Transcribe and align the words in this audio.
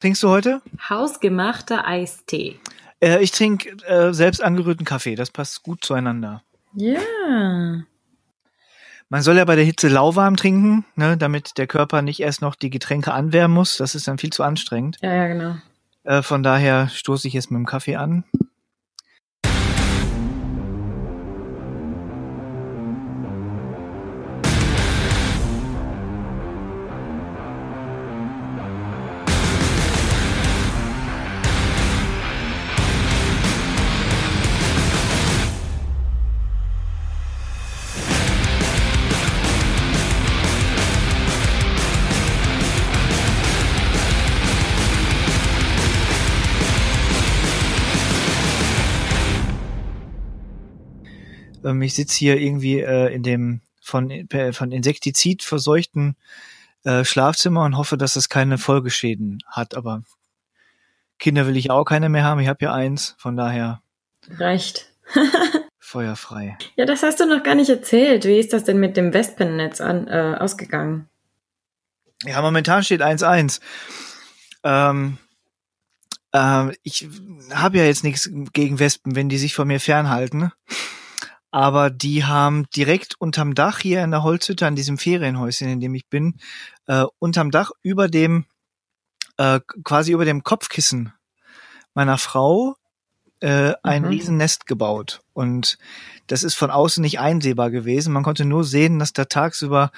trinkst 0.00 0.22
du 0.22 0.28
heute? 0.28 0.60
Hausgemachter 0.88 1.86
Eistee. 1.86 2.58
Äh, 3.00 3.22
ich 3.22 3.30
trinke 3.30 3.70
äh, 3.86 4.12
selbst 4.12 4.42
angerührten 4.42 4.84
Kaffee. 4.84 5.14
Das 5.14 5.30
passt 5.30 5.62
gut 5.62 5.84
zueinander. 5.84 6.42
Ja. 6.74 7.00
Man 9.08 9.22
soll 9.22 9.36
ja 9.36 9.44
bei 9.44 9.56
der 9.56 9.64
Hitze 9.64 9.88
lauwarm 9.88 10.36
trinken, 10.36 10.84
ne, 10.94 11.16
damit 11.16 11.58
der 11.58 11.66
Körper 11.66 12.00
nicht 12.00 12.20
erst 12.20 12.42
noch 12.42 12.54
die 12.54 12.70
Getränke 12.70 13.12
anwärmen 13.12 13.54
muss. 13.54 13.76
Das 13.76 13.94
ist 13.94 14.06
dann 14.06 14.18
viel 14.18 14.30
zu 14.30 14.44
anstrengend. 14.44 14.98
Ja, 15.02 15.14
ja, 15.14 15.26
genau. 15.26 15.56
Äh, 16.04 16.22
von 16.22 16.42
daher 16.42 16.88
stoße 16.88 17.26
ich 17.26 17.34
jetzt 17.34 17.50
mit 17.50 17.58
dem 17.58 17.66
Kaffee 17.66 17.96
an. 17.96 18.24
Ähm, 51.70 51.82
ich 51.82 51.94
sitze 51.94 52.16
hier 52.18 52.38
irgendwie 52.38 52.80
äh, 52.80 53.12
in 53.14 53.22
dem 53.22 53.60
von, 53.80 54.10
äh, 54.10 54.52
von 54.52 54.72
Insektizid 54.72 55.42
verseuchten 55.42 56.16
äh, 56.84 57.04
Schlafzimmer 57.04 57.64
und 57.64 57.76
hoffe, 57.76 57.96
dass 57.96 58.16
es 58.16 58.28
keine 58.28 58.58
Folgeschäden 58.58 59.38
hat. 59.46 59.74
Aber 59.74 60.02
Kinder 61.18 61.46
will 61.46 61.56
ich 61.56 61.70
auch 61.70 61.84
keine 61.84 62.08
mehr 62.08 62.24
haben. 62.24 62.40
Ich 62.40 62.48
habe 62.48 62.64
ja 62.64 62.72
eins, 62.72 63.14
von 63.18 63.36
daher 63.36 63.82
Reicht. 64.38 64.92
feuerfrei. 65.78 66.56
Ja, 66.76 66.86
das 66.86 67.02
hast 67.02 67.20
du 67.20 67.26
noch 67.26 67.42
gar 67.42 67.54
nicht 67.54 67.68
erzählt. 67.68 68.24
Wie 68.24 68.38
ist 68.38 68.52
das 68.52 68.64
denn 68.64 68.78
mit 68.78 68.96
dem 68.96 69.12
Wespennetz 69.12 69.80
an, 69.80 70.06
äh, 70.06 70.36
ausgegangen? 70.38 71.08
Ja, 72.24 72.40
momentan 72.42 72.84
steht 72.84 73.02
1-1. 73.02 73.60
Ähm, 74.62 75.18
ähm, 76.32 76.72
ich 76.82 77.08
habe 77.52 77.78
ja 77.78 77.84
jetzt 77.84 78.04
nichts 78.04 78.30
gegen 78.52 78.78
Wespen, 78.78 79.16
wenn 79.16 79.28
die 79.28 79.38
sich 79.38 79.54
von 79.54 79.66
mir 79.66 79.80
fernhalten. 79.80 80.52
Aber 81.50 81.90
die 81.90 82.24
haben 82.24 82.66
direkt 82.76 83.16
unterm 83.18 83.54
Dach 83.54 83.80
hier 83.80 84.04
in 84.04 84.12
der 84.12 84.22
Holzhütte, 84.22 84.66
an 84.66 84.76
diesem 84.76 84.98
Ferienhäuschen, 84.98 85.68
in 85.68 85.80
dem 85.80 85.94
ich 85.94 86.06
bin, 86.06 86.36
äh, 86.86 87.04
unterm 87.18 87.50
Dach 87.50 87.72
über 87.82 88.08
dem, 88.08 88.44
äh, 89.36 89.60
quasi 89.82 90.12
über 90.12 90.24
dem 90.24 90.44
Kopfkissen 90.44 91.12
meiner 91.94 92.18
Frau 92.18 92.76
äh, 93.40 93.72
ein 93.82 94.02
Mhm. 94.02 94.08
Riesennest 94.08 94.66
gebaut. 94.66 95.22
Und 95.32 95.78
das 96.28 96.42
ist 96.44 96.54
von 96.54 96.70
außen 96.70 97.00
nicht 97.00 97.18
einsehbar 97.18 97.70
gewesen. 97.70 98.12
Man 98.12 98.22
konnte 98.22 98.44
nur 98.44 98.64
sehen, 98.64 98.98
dass 98.98 99.12
da 99.12 99.24
tagsüber 99.24 99.90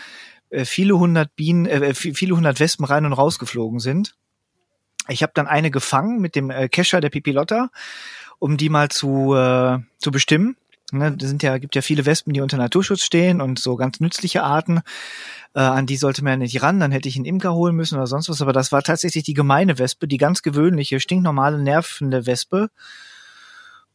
äh, 0.49 0.65
viele 0.65 0.97
hundert 0.97 1.35
Bienen, 1.37 1.67
äh, 1.67 1.93
vi- 1.93 2.15
viele 2.15 2.37
hundert 2.37 2.61
Wespen 2.61 2.87
rein 2.87 3.05
und 3.05 3.13
rausgeflogen 3.13 3.81
sind. 3.81 4.15
Ich 5.09 5.23
habe 5.23 5.33
dann 5.35 5.49
eine 5.49 5.71
gefangen 5.71 6.21
mit 6.21 6.35
dem 6.37 6.51
äh, 6.51 6.69
Kescher 6.69 7.01
der 7.01 7.11
Pipilotta, 7.11 7.71
um 8.39 8.57
die 8.57 8.69
mal 8.69 8.89
zu, 8.89 9.35
äh, 9.35 9.81
zu 9.99 10.13
bestimmen. 10.13 10.57
Ne, 10.95 11.17
sind 11.19 11.43
ja, 11.43 11.57
gibt 11.57 11.75
ja 11.75 11.81
viele 11.81 12.05
Wespen, 12.05 12.35
die 12.35 12.43
unter 12.43 12.59
Naturschutz 12.59 13.03
stehen 13.03 13.41
und 13.41 13.59
so 13.59 13.77
ganz 13.77 13.99
nützliche 14.01 14.43
Arten. 14.43 14.83
Äh, 15.55 15.61
an 15.61 15.87
die 15.87 15.97
sollte 15.97 16.23
man 16.23 16.33
ja 16.33 16.37
nicht 16.37 16.63
ran, 16.63 16.81
dann 16.81 16.93
hätte 16.93 17.09
ich 17.09 17.17
einen 17.17 17.25
Imker 17.25 17.55
holen 17.55 17.75
müssen 17.75 17.97
oder 17.97 18.07
sonst 18.07 18.29
was. 18.29 18.43
Aber 18.43 18.53
das 18.53 18.73
war 18.73 18.83
tatsächlich 18.83 19.25
die 19.25 19.33
gemeine 19.33 19.79
Wespe, 19.79 20.07
die 20.07 20.19
ganz 20.19 20.43
gewöhnliche, 20.43 21.01
stinknormale, 21.01 21.59
nervende 21.59 22.27
Wespe. 22.27 22.69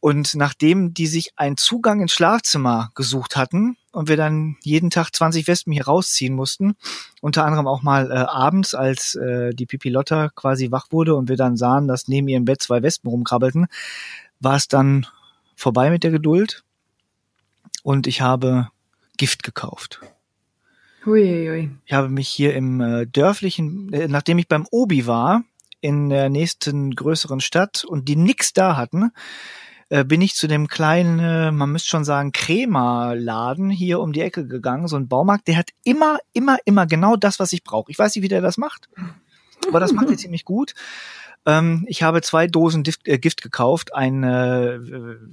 Und 0.00 0.34
nachdem 0.34 0.92
die 0.92 1.06
sich 1.06 1.30
einen 1.36 1.56
Zugang 1.56 2.00
ins 2.00 2.12
Schlafzimmer 2.12 2.90
gesucht 2.96 3.36
hatten 3.36 3.76
und 3.92 4.08
wir 4.08 4.16
dann 4.16 4.56
jeden 4.64 4.90
Tag 4.90 5.14
20 5.14 5.46
Wespen 5.46 5.72
hier 5.72 5.84
rausziehen 5.84 6.34
mussten, 6.34 6.74
unter 7.20 7.44
anderem 7.44 7.68
auch 7.68 7.82
mal 7.82 8.10
äh, 8.10 8.14
abends, 8.14 8.74
als 8.74 9.14
äh, 9.14 9.54
die 9.54 9.66
Pipilotta 9.66 10.30
quasi 10.34 10.72
wach 10.72 10.86
wurde 10.90 11.14
und 11.14 11.28
wir 11.28 11.36
dann 11.36 11.56
sahen, 11.56 11.86
dass 11.86 12.08
neben 12.08 12.26
ihrem 12.26 12.44
Bett 12.44 12.60
zwei 12.60 12.82
Wespen 12.82 13.08
rumkrabbelten, 13.08 13.68
war 14.40 14.56
es 14.56 14.66
dann 14.66 15.06
vorbei 15.54 15.90
mit 15.90 16.02
der 16.02 16.10
Geduld 16.10 16.64
und 17.88 18.06
ich 18.06 18.20
habe 18.20 18.68
Gift 19.16 19.42
gekauft. 19.42 20.00
Huiuiui. 21.06 21.70
Ich 21.86 21.92
habe 21.94 22.10
mich 22.10 22.28
hier 22.28 22.54
im 22.54 22.82
äh, 22.82 23.06
dörflichen, 23.06 23.90
äh, 23.94 24.08
nachdem 24.08 24.36
ich 24.36 24.46
beim 24.46 24.66
Obi 24.70 25.06
war, 25.06 25.42
in 25.80 26.10
der 26.10 26.28
nächsten 26.28 26.94
größeren 26.94 27.40
Stadt 27.40 27.86
und 27.86 28.06
die 28.06 28.16
nix 28.16 28.52
da 28.52 28.76
hatten, 28.76 29.10
äh, 29.88 30.04
bin 30.04 30.20
ich 30.20 30.34
zu 30.34 30.48
dem 30.48 30.68
kleinen, 30.68 31.18
äh, 31.18 31.50
man 31.50 31.72
müsste 31.72 31.88
schon 31.88 32.04
sagen, 32.04 32.32
Crema-Laden 32.32 33.70
hier 33.70 34.00
um 34.00 34.12
die 34.12 34.20
Ecke 34.20 34.46
gegangen, 34.46 34.86
so 34.86 34.96
ein 34.96 35.08
Baumarkt, 35.08 35.48
der 35.48 35.56
hat 35.56 35.70
immer, 35.82 36.18
immer, 36.34 36.58
immer 36.66 36.84
genau 36.84 37.16
das, 37.16 37.40
was 37.40 37.54
ich 37.54 37.64
brauche. 37.64 37.90
Ich 37.90 37.98
weiß 37.98 38.14
nicht, 38.14 38.22
wie 38.22 38.28
der 38.28 38.42
das 38.42 38.58
macht, 38.58 38.90
aber 39.66 39.80
das 39.80 39.94
macht 39.94 40.10
er 40.10 40.16
ziemlich 40.18 40.44
gut. 40.44 40.74
Ähm, 41.46 41.86
ich 41.88 42.02
habe 42.02 42.20
zwei 42.20 42.48
Dosen 42.48 42.82
Gift, 42.82 43.08
äh, 43.08 43.18
Gift 43.18 43.40
gekauft, 43.40 43.94
ein 43.94 44.24
äh, 44.24 44.78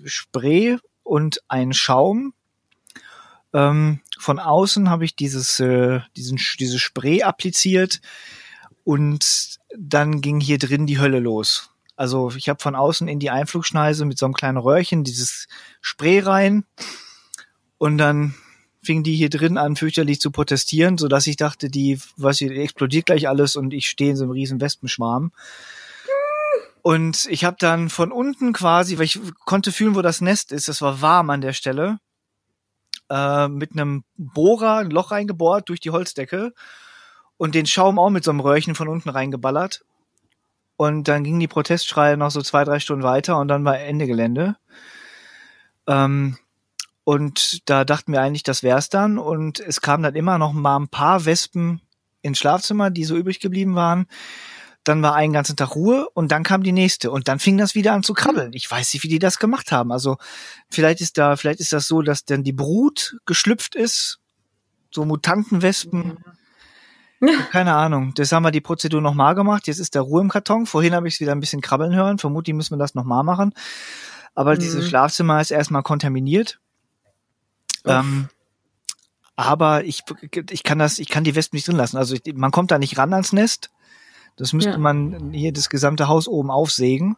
Spray 0.06 0.78
und 1.04 1.42
ein 1.50 1.74
Schaum. 1.74 2.34
Ähm, 3.56 4.02
von 4.20 4.40
außen 4.40 4.90
habe 4.90 5.06
ich 5.06 5.16
dieses, 5.16 5.62
äh, 5.62 6.02
diesen, 6.18 6.38
dieses 6.60 6.82
Spray 6.82 7.24
appliziert 7.24 8.02
und 8.84 9.60
dann 9.78 10.20
ging 10.20 10.42
hier 10.42 10.58
drin 10.58 10.86
die 10.86 11.00
Hölle 11.00 11.20
los. 11.20 11.70
Also 11.96 12.32
ich 12.36 12.50
habe 12.50 12.62
von 12.62 12.76
außen 12.76 13.08
in 13.08 13.20
die 13.20 13.30
Einflugschneise 13.30 14.04
mit 14.04 14.18
so 14.18 14.26
einem 14.26 14.34
kleinen 14.34 14.58
Röhrchen 14.58 15.06
dieses 15.06 15.48
Spray 15.80 16.20
rein 16.20 16.66
und 17.78 17.98
dann 17.98 18.36
fing 18.84 19.04
die 19.04 19.16
hier 19.16 19.30
drin 19.30 19.58
an 19.58 19.78
fürchterlich 19.78 20.20
zu 20.20 20.32
protestieren, 20.32 20.98
so 20.98 21.08
dass 21.08 21.26
ich 21.26 21.38
dachte, 21.38 21.70
die, 21.70 21.98
was 22.18 22.40
hier 22.40 22.52
explodiert 22.52 23.06
gleich 23.06 23.30
alles 23.30 23.56
und 23.56 23.74
ich 23.74 23.90
stehe 23.90 24.12
in 24.12 24.18
so 24.18 24.26
einem 24.26 24.34
riesen 24.34 24.60
Wespenschwarm. 24.60 25.32
Und 26.82 27.26
ich 27.30 27.46
habe 27.46 27.56
dann 27.58 27.90
von 27.90 28.12
unten 28.12 28.52
quasi, 28.52 28.98
weil 28.98 29.06
ich 29.06 29.18
konnte 29.46 29.72
fühlen, 29.72 29.96
wo 29.96 30.02
das 30.02 30.20
Nest 30.20 30.52
ist, 30.52 30.68
das 30.68 30.82
war 30.82 31.02
warm 31.02 31.30
an 31.30 31.42
der 31.42 31.54
Stelle, 31.54 32.00
äh, 33.10 33.48
mit 33.48 33.72
einem 33.74 34.04
Bohrer 34.18 34.78
ein 34.78 34.90
Loch 34.90 35.12
reingebohrt 35.12 35.70
durch 35.70 35.80
die 35.80 35.92
Holzdecke 35.92 36.54
und 37.38 37.56
den 37.56 37.66
Schaum 37.66 38.00
auch 38.00 38.10
mit 38.10 38.24
so 38.24 38.32
einem 38.32 38.40
Röhrchen 38.40 38.76
von 38.76 38.88
unten 38.88 39.10
reingeballert. 39.10 39.84
Und 40.78 41.08
dann 41.08 41.24
gingen 41.24 41.40
die 41.40 41.48
Protestschreie 41.48 42.18
noch 42.18 42.32
so 42.32 42.42
zwei, 42.42 42.64
drei 42.64 42.80
Stunden 42.80 43.04
weiter 43.04 43.38
und 43.40 43.48
dann 43.48 43.64
war 43.64 43.80
Ende 43.80 44.08
Gelände. 44.08 44.58
Ähm, 45.88 46.38
und 47.04 47.70
da 47.70 47.86
dachten 47.86 48.12
wir 48.12 48.22
eigentlich, 48.22 48.44
das 48.44 48.64
wär's 48.64 48.90
dann. 48.90 49.18
Und 49.18 49.60
es 49.60 49.80
kamen 49.80 50.04
dann 50.04 50.16
immer 50.16 50.38
noch 50.38 50.54
mal 50.54 50.78
ein 50.78 50.88
paar 50.88 51.26
Wespen 51.26 51.82
ins 52.22 52.40
Schlafzimmer, 52.40 52.90
die 52.90 53.06
so 53.06 53.16
übrig 53.16 53.40
geblieben 53.40 53.76
waren. 53.76 54.08
Dann 54.86 55.02
war 55.02 55.16
einen 55.16 55.34
ganzen 55.34 55.58
Tag 55.58 55.76
Ruhe 55.76 56.08
und 56.14 56.32
dann 56.32 56.44
kam 56.44 56.64
die 56.64 56.72
nächste 56.72 57.12
und 57.12 57.28
dann 57.28 57.40
fing 57.40 57.58
das 57.58 57.76
wieder 57.76 57.94
an 57.94 58.04
zu 58.04 58.14
krabbeln. 58.14 58.54
Ich 58.54 58.70
weiß 58.72 58.94
nicht, 58.94 59.04
wie 59.04 59.10
die 59.10 59.20
das 59.20 59.40
gemacht 59.40 59.72
haben. 59.74 59.92
Also 59.92 60.18
vielleicht 60.70 61.02
ist 61.02 61.18
da, 61.18 61.36
vielleicht 61.36 61.60
ist 61.60 61.74
das 61.74 61.88
so, 61.88 62.02
dass 62.02 62.24
dann 62.24 62.44
die 62.44 62.54
Brut 62.54 63.18
geschlüpft 63.26 63.76
ist, 63.76 64.20
so 64.92 65.04
Mutantenwespen. 65.04 66.18
Keine 67.52 67.74
Ahnung. 67.74 68.14
Das 68.16 68.32
haben 68.32 68.44
wir 68.44 68.52
die 68.52 68.62
Prozedur 68.62 69.02
nochmal 69.02 69.36
gemacht. 69.36 69.68
Jetzt 69.68 69.80
ist 69.80 69.96
da 69.96 70.02
Ruhe 70.02 70.22
im 70.22 70.30
Karton. 70.30 70.66
Vorhin 70.66 70.94
habe 70.94 71.08
ich 71.08 71.16
es 71.16 71.20
wieder 71.20 71.32
ein 71.32 71.40
bisschen 71.40 71.62
krabbeln 71.62 71.96
hören. 71.96 72.18
Vermutlich 72.20 72.56
müssen 72.56 72.76
wir 72.76 72.80
das 72.80 72.94
nochmal 72.94 73.24
machen. 73.24 73.54
Aber 74.36 74.54
Mhm. 74.54 74.60
dieses 74.60 74.88
Schlafzimmer 74.88 75.42
ist 75.42 75.50
erstmal 75.52 75.82
kontaminiert. 75.84 76.60
Ähm, 77.86 78.30
aber 79.36 79.84
ich, 79.84 80.04
ich 80.52 80.64
kann 80.64 80.80
das, 80.80 81.00
ich 81.00 81.10
kann 81.10 81.24
die 81.24 81.36
Wespen 81.36 81.58
nicht 81.58 81.68
drin 81.68 81.76
lassen. 81.78 81.98
Also 81.98 82.16
man 82.36 82.52
kommt 82.52 82.72
da 82.72 82.78
nicht 82.78 82.98
ran 82.98 83.14
ans 83.14 83.34
Nest. 83.34 83.72
Das 84.36 84.54
müsste 84.54 84.72
Ja. 84.72 84.78
man 84.78 85.32
hier 85.32 85.54
das 85.54 85.70
gesamte 85.70 86.08
Haus 86.08 86.28
oben 86.28 86.52
aufsägen. 86.52 87.18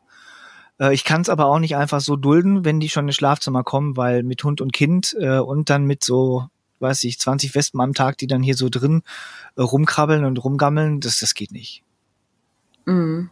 Äh, 0.79 0.93
ich 0.93 1.03
kann 1.03 1.21
es 1.21 1.29
aber 1.29 1.45
auch 1.45 1.59
nicht 1.59 1.75
einfach 1.75 2.01
so 2.01 2.15
dulden, 2.15 2.65
wenn 2.65 2.79
die 2.79 2.89
schon 2.89 3.07
ins 3.07 3.15
Schlafzimmer 3.15 3.63
kommen, 3.63 3.97
weil 3.97 4.23
mit 4.23 4.43
Hund 4.43 4.61
und 4.61 4.73
Kind 4.73 5.15
äh, 5.19 5.39
und 5.39 5.69
dann 5.69 5.85
mit 5.85 6.03
so, 6.03 6.45
weiß 6.79 7.03
ich, 7.05 7.19
20 7.19 7.55
Wespen 7.55 7.81
am 7.81 7.93
Tag, 7.93 8.17
die 8.17 8.27
dann 8.27 8.43
hier 8.43 8.55
so 8.55 8.69
drin 8.69 9.01
äh, 9.55 9.61
rumkrabbeln 9.61 10.25
und 10.25 10.43
rumgammeln, 10.43 10.99
das, 10.99 11.19
das 11.19 11.33
geht 11.33 11.51
nicht. 11.51 11.83
Mhm. 12.85 13.29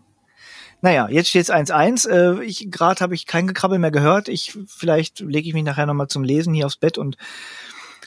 Naja, 0.81 1.07
jetzt 1.09 1.29
steht's 1.29 1.51
1-1. 1.51 2.07
Äh, 2.09 2.43
ich 2.43 2.69
gerade 2.69 2.99
habe 3.01 3.15
ich 3.15 3.25
kein 3.25 3.47
Gekrabbel 3.47 3.79
mehr 3.79 3.91
gehört. 3.91 4.27
Ich 4.27 4.57
vielleicht 4.67 5.19
lege 5.19 5.47
ich 5.47 5.53
mich 5.53 5.63
nachher 5.63 5.85
nochmal 5.85 6.07
zum 6.07 6.23
Lesen 6.23 6.53
hier 6.53 6.65
aufs 6.65 6.75
Bett 6.77 6.97
und 6.97 7.17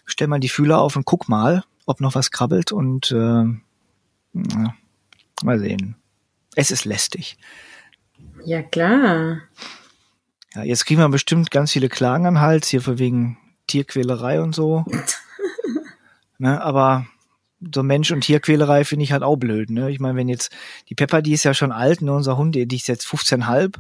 stell 0.05 0.29
mal 0.29 0.39
die 0.41 0.49
Fühler 0.49 0.79
auf 0.81 0.95
und 0.95 1.05
guck 1.05 1.29
mal, 1.29 1.65
ob 1.87 2.01
noch 2.01 2.15
was 2.15 2.31
krabbelt 2.31 2.71
und 2.73 3.11
äh, 3.11 3.45
na, 4.33 4.75
mal 5.43 5.59
sehen. 5.59 5.97
Es 6.57 6.71
ist 6.71 6.85
lästig. 6.85 7.37
Ja, 8.45 8.63
klar. 8.63 9.43
Ja, 10.55 10.63
jetzt 10.63 10.87
kriegen 10.87 11.01
wir 11.01 11.09
bestimmt 11.09 11.51
ganz 11.51 11.73
viele 11.73 11.89
Klagen 11.89 12.27
an 12.27 12.41
Hals 12.41 12.69
hier 12.69 12.81
für 12.81 12.99
wegen 12.99 13.39
Tierquälerei 13.67 14.41
und 14.41 14.55
so. 14.55 14.85
ne, 16.39 16.61
aber 16.63 17.07
so 17.73 17.83
Mensch- 17.83 18.11
und 18.13 18.23
Tierquälerei 18.23 18.85
finde 18.85 19.05
ich 19.05 19.13
halt 19.13 19.23
auch 19.23 19.37
blöd. 19.37 19.71
Ne? 19.71 19.91
Ich 19.91 20.01
meine, 20.01 20.17
wenn 20.17 20.29
jetzt 20.29 20.53
die 20.89 20.95
Pepper, 20.95 21.23
die 21.23 21.33
ist 21.33 21.45
ja 21.45 21.55
schon 21.55 21.73
alt, 21.73 22.03
ne? 22.03 22.13
unser 22.13 22.37
Hund, 22.37 22.55
die 22.55 22.77
ist 22.77 22.89
jetzt 22.89 23.07
15,5. 23.07 23.77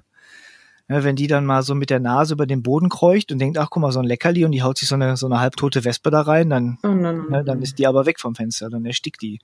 Ne? 0.89 1.05
Wenn 1.05 1.17
die 1.17 1.27
dann 1.27 1.47
mal 1.47 1.63
so 1.63 1.75
mit 1.75 1.91
der 1.91 2.01
Nase 2.01 2.35
über 2.35 2.47
den 2.47 2.63
Boden 2.63 2.89
kreucht 2.89 3.31
und 3.31 3.39
denkt, 3.39 3.59
ach 3.59 3.69
guck 3.71 3.83
mal, 3.83 3.93
so 3.93 4.01
ein 4.01 4.07
Leckerli 4.07 4.45
und 4.45 4.53
die 4.53 4.63
haut 4.63 4.79
sich 4.79 4.89
so 4.89 4.95
eine, 4.95 5.17
so 5.17 5.27
eine 5.27 5.41
halbtote 5.41 5.85
Wespe 5.85 6.11
da 6.11 6.23
rein, 6.23 6.51
dann, 6.51 6.79
Oh 6.83 6.89
nein, 6.89 7.27
ne, 7.29 7.45
dann 7.45 7.63
ist 7.63 7.79
die 7.79 7.87
aber 7.87 8.07
weg 8.07 8.19
vom 8.19 8.35
Fenster, 8.35 8.69
dann 8.69 8.85
erstickt 8.85 9.23
die. 9.23 9.39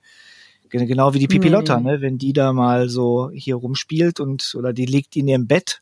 Gen- 0.69 0.87
Genau 0.87 1.13
wie 1.13 1.19
die 1.19 1.27
Pipilotta, 1.27 1.79
Nee. 1.79 1.91
ne? 1.93 2.01
wenn 2.01 2.17
die 2.17 2.33
da 2.33 2.53
mal 2.53 2.89
so 2.89 3.29
hier 3.33 3.55
rumspielt 3.55 4.19
und 4.19 4.53
oder 4.57 4.73
die 4.73 4.85
liegt 4.85 5.15
in 5.15 5.27
ihrem 5.27 5.47
Bett 5.47 5.81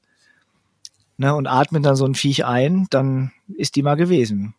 ne, 1.18 1.34
und 1.36 1.48
atmet 1.48 1.86
dann 1.86 1.96
so 1.96 2.06
ein 2.06 2.16
Viech 2.16 2.46
ein, 2.46 2.88
dann 2.90 3.32
ist 3.56 3.76
die 3.76 3.84
mal 3.84 3.96
gewesen. 3.96 4.56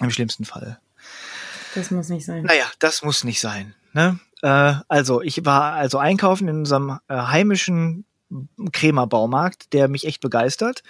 Im 0.00 0.10
schlimmsten 0.10 0.44
Fall. 0.44 0.78
Das 1.74 1.90
muss 1.90 2.08
nicht 2.08 2.24
sein. 2.24 2.44
Naja, 2.44 2.64
das 2.78 3.02
muss 3.02 3.24
nicht 3.24 3.40
sein. 3.40 3.74
Ne? 3.92 4.18
Äh, 4.42 4.74
also 4.88 5.22
ich 5.22 5.44
war 5.44 5.72
also 5.74 5.98
einkaufen 5.98 6.48
in 6.48 6.58
unserem 6.58 6.98
äh, 7.08 7.14
heimischen 7.16 8.04
Krämerbaumarkt, 8.72 9.72
der 9.72 9.88
mich 9.88 10.06
echt 10.06 10.20
begeistert. 10.20 10.82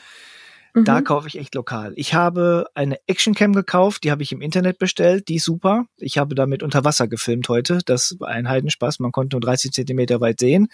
Da 0.74 1.00
Mhm. 1.00 1.04
kaufe 1.04 1.28
ich 1.28 1.38
echt 1.38 1.54
lokal. 1.54 1.92
Ich 1.94 2.14
habe 2.14 2.66
eine 2.74 2.98
Actioncam 3.06 3.52
gekauft, 3.52 4.02
die 4.02 4.10
habe 4.10 4.24
ich 4.24 4.32
im 4.32 4.40
Internet 4.40 4.78
bestellt, 4.78 5.28
die 5.28 5.36
ist 5.36 5.44
super. 5.44 5.86
Ich 5.98 6.18
habe 6.18 6.34
damit 6.34 6.64
unter 6.64 6.84
Wasser 6.84 7.06
gefilmt 7.06 7.48
heute. 7.48 7.78
Das 7.84 8.16
war 8.18 8.28
ein 8.28 8.48
Heidenspaß. 8.48 8.98
Man 8.98 9.12
konnte 9.12 9.36
nur 9.36 9.40
30 9.40 9.70
Zentimeter 9.72 10.20
weit 10.20 10.40
sehen. 10.40 10.66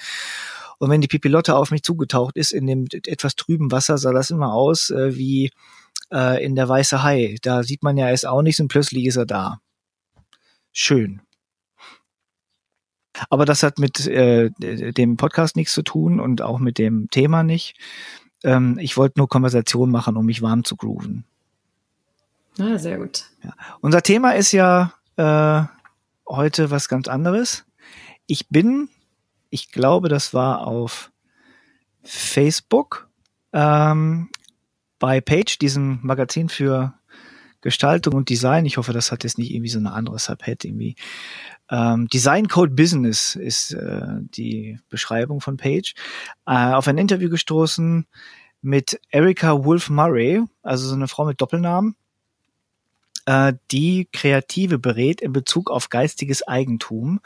Und 0.78 0.88
wenn 0.88 1.02
die 1.02 1.08
Pipilotte 1.08 1.54
auf 1.54 1.70
mich 1.70 1.82
zugetaucht 1.82 2.36
ist 2.38 2.52
in 2.52 2.66
dem 2.66 2.86
etwas 3.06 3.36
trüben 3.36 3.70
Wasser, 3.70 3.98
sah 3.98 4.12
das 4.12 4.30
immer 4.30 4.54
aus 4.54 4.88
äh, 4.88 5.14
wie 5.16 5.50
äh, 6.10 6.42
in 6.42 6.54
der 6.54 6.66
Weiße 6.66 7.02
Hai. 7.02 7.36
Da 7.42 7.62
sieht 7.62 7.82
man 7.82 7.98
ja 7.98 8.08
erst 8.08 8.26
auch 8.26 8.40
nichts 8.40 8.60
und 8.60 8.68
plötzlich 8.68 9.04
ist 9.04 9.16
er 9.16 9.26
da. 9.26 9.60
Schön. 10.72 11.20
Aber 13.28 13.44
das 13.44 13.62
hat 13.62 13.78
mit 13.78 14.06
äh, 14.06 14.48
dem 14.58 15.18
Podcast 15.18 15.56
nichts 15.56 15.74
zu 15.74 15.82
tun 15.82 16.20
und 16.20 16.40
auch 16.40 16.58
mit 16.58 16.78
dem 16.78 17.08
Thema 17.10 17.42
nicht. 17.42 17.74
Ähm, 18.44 18.78
ich 18.78 18.96
wollte 18.96 19.18
nur 19.18 19.28
Konversation 19.28 19.90
machen, 19.90 20.16
um 20.16 20.26
mich 20.26 20.42
warm 20.42 20.64
zu 20.64 20.76
grooven. 20.76 21.24
Ah, 22.58 22.78
sehr 22.78 22.98
gut. 22.98 23.24
Unser 23.80 24.02
Thema 24.02 24.32
ist 24.32 24.52
ja 24.52 24.92
äh, 25.16 25.62
heute 26.28 26.70
was 26.70 26.88
ganz 26.88 27.08
anderes. 27.08 27.64
Ich 28.26 28.48
bin, 28.48 28.88
ich 29.50 29.72
glaube, 29.72 30.08
das 30.08 30.34
war 30.34 30.66
auf 30.66 31.10
Facebook 32.02 33.08
ähm, 33.52 34.30
bei 34.98 35.20
Page, 35.20 35.58
diesem 35.58 36.00
Magazin 36.02 36.48
für 36.48 36.94
Gestaltung 37.60 38.14
und 38.14 38.28
Design. 38.28 38.66
Ich 38.66 38.76
hoffe, 38.76 38.92
das 38.92 39.12
hat 39.12 39.24
jetzt 39.24 39.38
nicht 39.38 39.52
irgendwie 39.52 39.70
so 39.70 39.78
eine 39.78 39.92
andere 39.92 40.18
Subhead 40.18 40.64
irgendwie. 40.64 40.96
Ähm, 41.70 42.08
Design 42.08 42.48
Code 42.48 42.72
Business 42.72 43.36
ist 43.36 43.72
äh, 43.72 44.06
die 44.20 44.78
Beschreibung 44.88 45.40
von 45.40 45.56
Page. 45.56 45.94
Äh, 46.46 46.72
auf 46.72 46.88
ein 46.88 46.98
Interview 46.98 47.28
gestoßen 47.28 48.06
mit 48.62 49.00
Erika 49.10 49.64
Wolf 49.64 49.88
Murray, 49.90 50.42
also 50.62 50.88
so 50.88 50.94
eine 50.94 51.08
Frau 51.08 51.24
mit 51.24 51.40
Doppelnamen 51.40 51.96
äh, 53.26 53.54
die 53.70 54.08
Kreative 54.12 54.78
berät 54.78 55.20
in 55.20 55.32
Bezug 55.32 55.70
auf 55.70 55.88
geistiges 55.88 56.46
Eigentum. 56.46 57.20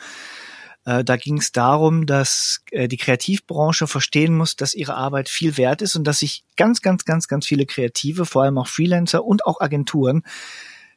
Äh, 0.84 1.04
da 1.04 1.16
ging 1.16 1.38
es 1.38 1.52
darum, 1.52 2.06
dass 2.06 2.62
äh, 2.70 2.88
die 2.88 2.96
Kreativbranche 2.96 3.86
verstehen 3.86 4.36
muss, 4.36 4.56
dass 4.56 4.75
ihre 4.75 4.94
Arbeit 4.94 5.28
viel 5.28 5.56
wert 5.56 5.82
ist 5.82 5.96
und 5.96 6.04
dass 6.04 6.19
sich 6.19 6.44
ganz, 6.56 6.82
ganz, 6.82 7.04
ganz, 7.04 7.28
ganz 7.28 7.46
viele 7.46 7.66
Kreative, 7.66 8.26
vor 8.26 8.42
allem 8.42 8.58
auch 8.58 8.69
Freelancer 8.69 9.25
und 9.25 9.46
auch 9.46 9.60
Agenturen, 9.60 10.22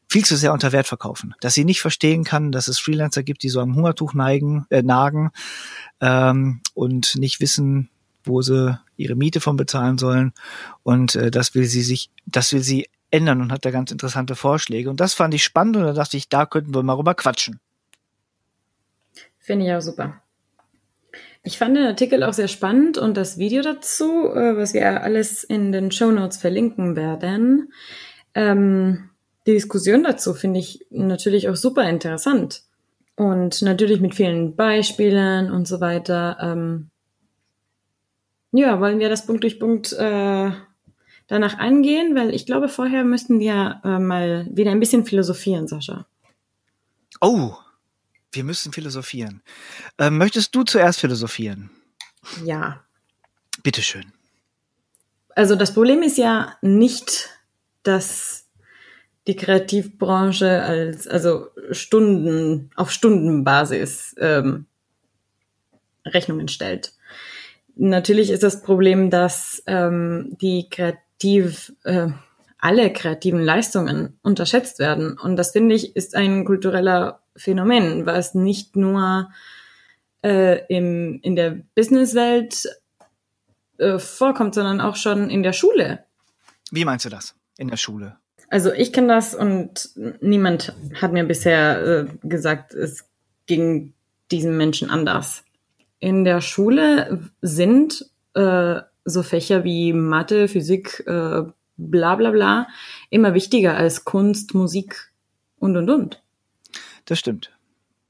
viel 0.10 0.26
zu 0.26 0.38
sehr 0.38 0.54
unter 0.54 0.72
Wert 0.72 0.88
verkaufen. 0.88 1.36
Dass 1.42 1.54
sie 1.54 1.66
nicht 1.66 1.82
verstehen 1.82 2.24
kann, 2.24 2.52
dass 2.52 2.68
es 2.68 2.80
Freelancer 2.80 3.24
gibt, 3.24 3.44
die 3.44 3.50
so 3.50 3.60
am 3.60 3.76
Hungertuch 3.76 4.14
neigen, 4.14 4.66
äh, 4.70 4.82
nagen 4.82 5.32
ähm, 6.02 6.62
und 6.74 7.16
nicht 7.18 7.40
wissen, 7.40 7.90
wo 8.24 8.42
sie 8.42 8.80
ihre 8.96 9.16
Miete 9.16 9.42
von 9.42 9.58
bezahlen 9.58 9.98
sollen. 9.98 10.34
Und 10.84 11.16
äh, 11.16 11.32
das 11.32 11.56
will 11.56 11.66
sie 11.66 11.82
sich, 11.82 12.10
das 12.26 12.54
will 12.54 12.62
sie 12.62 12.88
ändern 13.12 13.42
und 13.42 13.52
hat 13.52 13.66
da 13.66 13.72
ganz 13.72 13.92
interessante 13.92 14.36
Vorschläge. 14.36 14.90
Und 14.90 15.00
das 15.00 15.14
fand 15.14 15.34
ich 15.34 15.44
spannend 15.44 15.78
und 15.78 15.84
da 15.84 15.94
dachte 15.94 16.18
ich, 16.18 16.30
da 16.30 16.46
könnten 16.46 16.74
wir 16.74 16.84
mal 16.84 16.94
rüber 16.94 17.16
quatschen. 17.16 17.60
Finde 19.48 19.66
ich 19.66 19.72
auch 19.72 19.82
super. 19.82 20.22
Ich 21.42 21.58
fand 21.58 21.78
den 21.78 21.86
Artikel 21.86 22.22
auch 22.24 22.34
sehr 22.34 22.50
spannend 22.50 22.98
und 22.98 23.16
das 23.16 23.38
Video 23.38 23.62
dazu, 23.62 24.26
äh, 24.26 24.58
was 24.58 24.74
wir 24.74 25.02
alles 25.04 25.46
in 25.46 25.72
den 25.72 25.90
Show 25.90 26.12
Notes 26.12 26.36
verlinken 26.36 26.98
werden. 26.98 27.72
Ähm, 28.34 29.10
die 29.46 29.54
Diskussion 29.54 30.04
dazu 30.04 30.34
finde 30.34 30.60
ich 30.60 30.86
natürlich 30.90 31.48
auch 31.48 31.56
super 31.56 31.90
interessant. 31.90 32.64
Und 33.16 33.62
natürlich 33.62 34.02
mit 34.02 34.16
vielen 34.16 34.58
Beispielen 34.58 35.50
und 35.50 35.66
so 35.66 35.80
weiter. 35.80 36.38
Ähm, 36.42 36.90
ja, 38.52 38.82
wollen 38.82 39.00
wir 39.00 39.08
das 39.08 39.26
Punkt 39.26 39.44
durch 39.44 39.62
Punkt 39.62 39.94
äh, 39.94 40.52
danach 41.28 41.58
angehen? 41.58 42.16
Weil 42.16 42.34
ich 42.34 42.46
glaube, 42.46 42.68
vorher 42.68 43.06
müssten 43.06 43.40
wir 43.40 43.80
äh, 43.86 43.98
mal 43.98 44.46
wieder 44.52 44.72
ein 44.72 44.82
bisschen 44.82 45.06
philosophieren, 45.06 45.70
Sascha. 45.70 46.06
Oh, 47.22 47.54
wir 48.38 48.44
müssen 48.44 48.72
philosophieren. 48.72 49.42
Ähm, 49.98 50.18
möchtest 50.18 50.56
du 50.56 50.64
zuerst 50.64 51.00
philosophieren? 51.00 51.70
Ja. 52.46 52.84
Bitteschön. 53.64 54.14
Also 55.36 55.56
das 55.56 55.74
Problem 55.74 56.02
ist 56.02 56.18
ja 56.18 56.56
nicht, 56.62 57.30
dass 57.84 58.48
die 59.28 59.36
Kreativbranche 59.36 60.64
als 60.64 61.08
also 61.08 61.48
Stunden 61.72 62.70
auf 62.76 62.92
Stundenbasis 62.92 64.16
ähm, 64.20 64.66
Rechnungen 66.06 66.48
stellt. 66.48 66.94
Natürlich 67.76 68.30
ist 68.32 68.44
das 68.44 68.62
Problem, 68.62 69.10
dass 69.10 69.62
ähm, 69.68 70.38
die 70.42 70.70
kreativ 70.70 71.74
äh, 71.84 72.08
alle 72.58 72.92
kreativen 72.92 73.42
Leistungen 73.42 74.18
unterschätzt 74.24 74.80
werden 74.80 75.20
und 75.20 75.36
das 75.36 75.52
finde 75.52 75.76
ich 75.76 75.96
ist 75.96 76.16
ein 76.16 76.46
kultureller 76.46 77.22
Phänomen, 77.38 78.06
was 78.06 78.36
nicht 78.36 78.76
nur 78.76 79.30
äh, 80.24 80.66
im, 80.68 81.20
in 81.22 81.36
der 81.36 81.60
Businesswelt 81.76 82.68
äh, 83.78 84.00
vorkommt, 84.00 84.56
sondern 84.56 84.82
auch 84.82 84.96
schon 84.96 85.30
in 85.30 85.44
der 85.44 85.54
Schule. 85.54 86.04
Wie 86.72 86.86
meinst 86.86 87.06
du 87.06 87.10
das 87.10 87.36
in 87.58 87.68
der 87.68 87.78
Schule? 87.78 88.18
Also 88.50 88.72
ich 88.72 88.94
kenne 88.94 89.08
das 89.10 89.36
und 89.36 89.90
niemand 90.22 90.74
hat 91.02 91.12
mir 91.12 91.26
bisher 91.26 91.82
äh, 91.86 92.06
gesagt, 92.24 92.74
es 92.74 93.06
ging 93.46 93.94
diesen 94.32 94.58
Menschen 94.58 94.90
anders. 94.90 95.44
In 96.00 96.24
der 96.24 96.42
Schule 96.42 97.30
sind 97.42 98.10
äh, 98.34 98.82
so 99.04 99.24
Fächer 99.24 99.64
wie 99.64 99.94
Mathe, 99.94 100.48
Physik, 100.48 101.04
äh, 101.08 101.44
bla 101.78 102.16
bla 102.16 102.32
bla 102.32 102.68
immer 103.10 103.34
wichtiger 103.34 103.76
als 103.76 104.06
Kunst, 104.06 104.54
Musik 104.54 105.12
und 105.60 105.78
und 105.78 105.90
und. 105.90 106.24
Das 107.08 107.18
stimmt. 107.20 107.52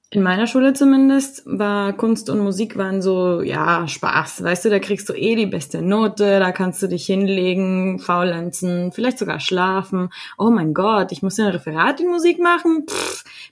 In 0.10 0.24
meiner 0.24 0.48
Schule 0.48 0.72
zumindest 0.72 1.44
war 1.46 1.92
Kunst 1.92 2.30
und 2.30 2.40
Musik 2.40 2.78
waren 2.78 3.02
so, 3.02 3.42
ja, 3.42 3.86
Spaß. 3.88 4.42
Weißt 4.42 4.64
du, 4.64 4.70
da 4.70 4.80
kriegst 4.80 5.10
du 5.10 5.14
eh 5.14 5.36
die 5.36 5.46
beste 5.46 5.82
Note, 5.82 6.40
da 6.40 6.54
kannst 6.54 6.82
du 6.82 6.88
dich 6.88 7.06
hinlegen, 7.06 8.00
faulenzen, 8.00 8.94
vielleicht 8.94 9.20
sogar 9.20 9.42
schlafen. 9.42 10.10
Oh 10.38 10.50
mein 10.50 10.74
Gott, 10.74 11.12
ich 11.12 11.22
muss 11.22 11.38
ja 11.38 11.46
ein 11.46 11.52
Referat 11.52 12.00
in 12.00 12.08
Musik 12.08 12.40
machen? 12.40 12.86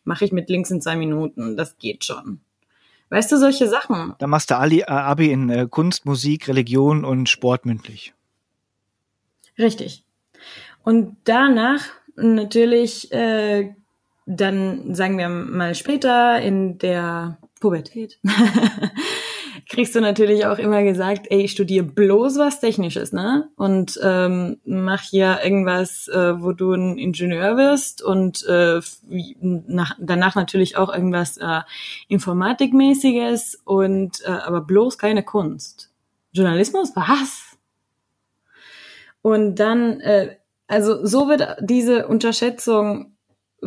Mache 0.06 0.24
ich 0.24 0.32
mit 0.32 0.50
links 0.50 0.72
in 0.72 0.82
zwei 0.82 0.96
Minuten, 0.96 1.58
das 1.58 1.78
geht 1.78 2.06
schon. 2.06 2.40
Weißt 3.10 3.32
du, 3.34 3.38
solche 3.38 3.68
Sachen. 3.68 4.14
Da 4.18 4.25
machst 4.25 4.50
du 4.50 4.58
Ali, 4.58 4.80
äh, 4.80 4.86
Abi 4.86 5.32
in 5.32 5.50
äh, 5.50 5.68
Kunst, 5.70 6.06
Musik, 6.06 6.48
Religion 6.48 7.04
und 7.04 7.28
Sport 7.28 7.66
mündlich. 7.66 8.14
Richtig. 9.60 10.06
Und 10.84 11.18
danach 11.25 11.82
natürlich, 12.16 13.12
äh, 13.12 13.74
dann 14.25 14.96
sagen 14.96 15.17
wir 15.17 15.29
mal 15.29 15.75
später 15.75 16.41
in 16.41 16.77
der 16.77 17.38
Pubertät, 17.60 18.20
kriegst 19.70 19.96
du 19.96 20.01
natürlich 20.01 20.46
auch 20.46 20.58
immer 20.58 20.84
gesagt, 20.84 21.27
ey, 21.29 21.48
studier 21.48 21.84
bloß 21.84 22.38
was 22.38 22.60
Technisches, 22.60 23.13
ne? 23.13 23.50
Und 23.55 24.00
ähm, 24.03 24.58
mach 24.65 25.01
hier 25.01 25.39
irgendwas, 25.44 26.08
äh, 26.08 26.41
wo 26.41 26.51
du 26.51 26.74
ein 26.74 26.98
Ingenieur 26.98 27.58
wirst 27.58 28.01
und 28.01 28.46
äh, 28.46 28.82
nach, 29.39 29.96
danach 30.00 30.36
natürlich 30.36 30.77
auch 30.77 30.94
irgendwas 30.94 31.38
äh, 31.38 31.62
Informatikmäßiges 32.08 33.62
und 33.63 34.22
äh, 34.25 34.29
aber 34.29 34.62
bloß 34.62 34.98
keine 34.98 35.24
Kunst. 35.24 35.91
Journalismus? 36.34 36.91
Was? 36.96 37.58
Und 39.22 39.55
dann, 39.55 40.00
äh, 40.01 40.36
also 40.67 41.05
so 41.05 41.27
wird 41.29 41.58
diese 41.62 42.08
Unterschätzung 42.08 43.14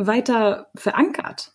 weiter 0.07 0.71
verankert. 0.75 1.53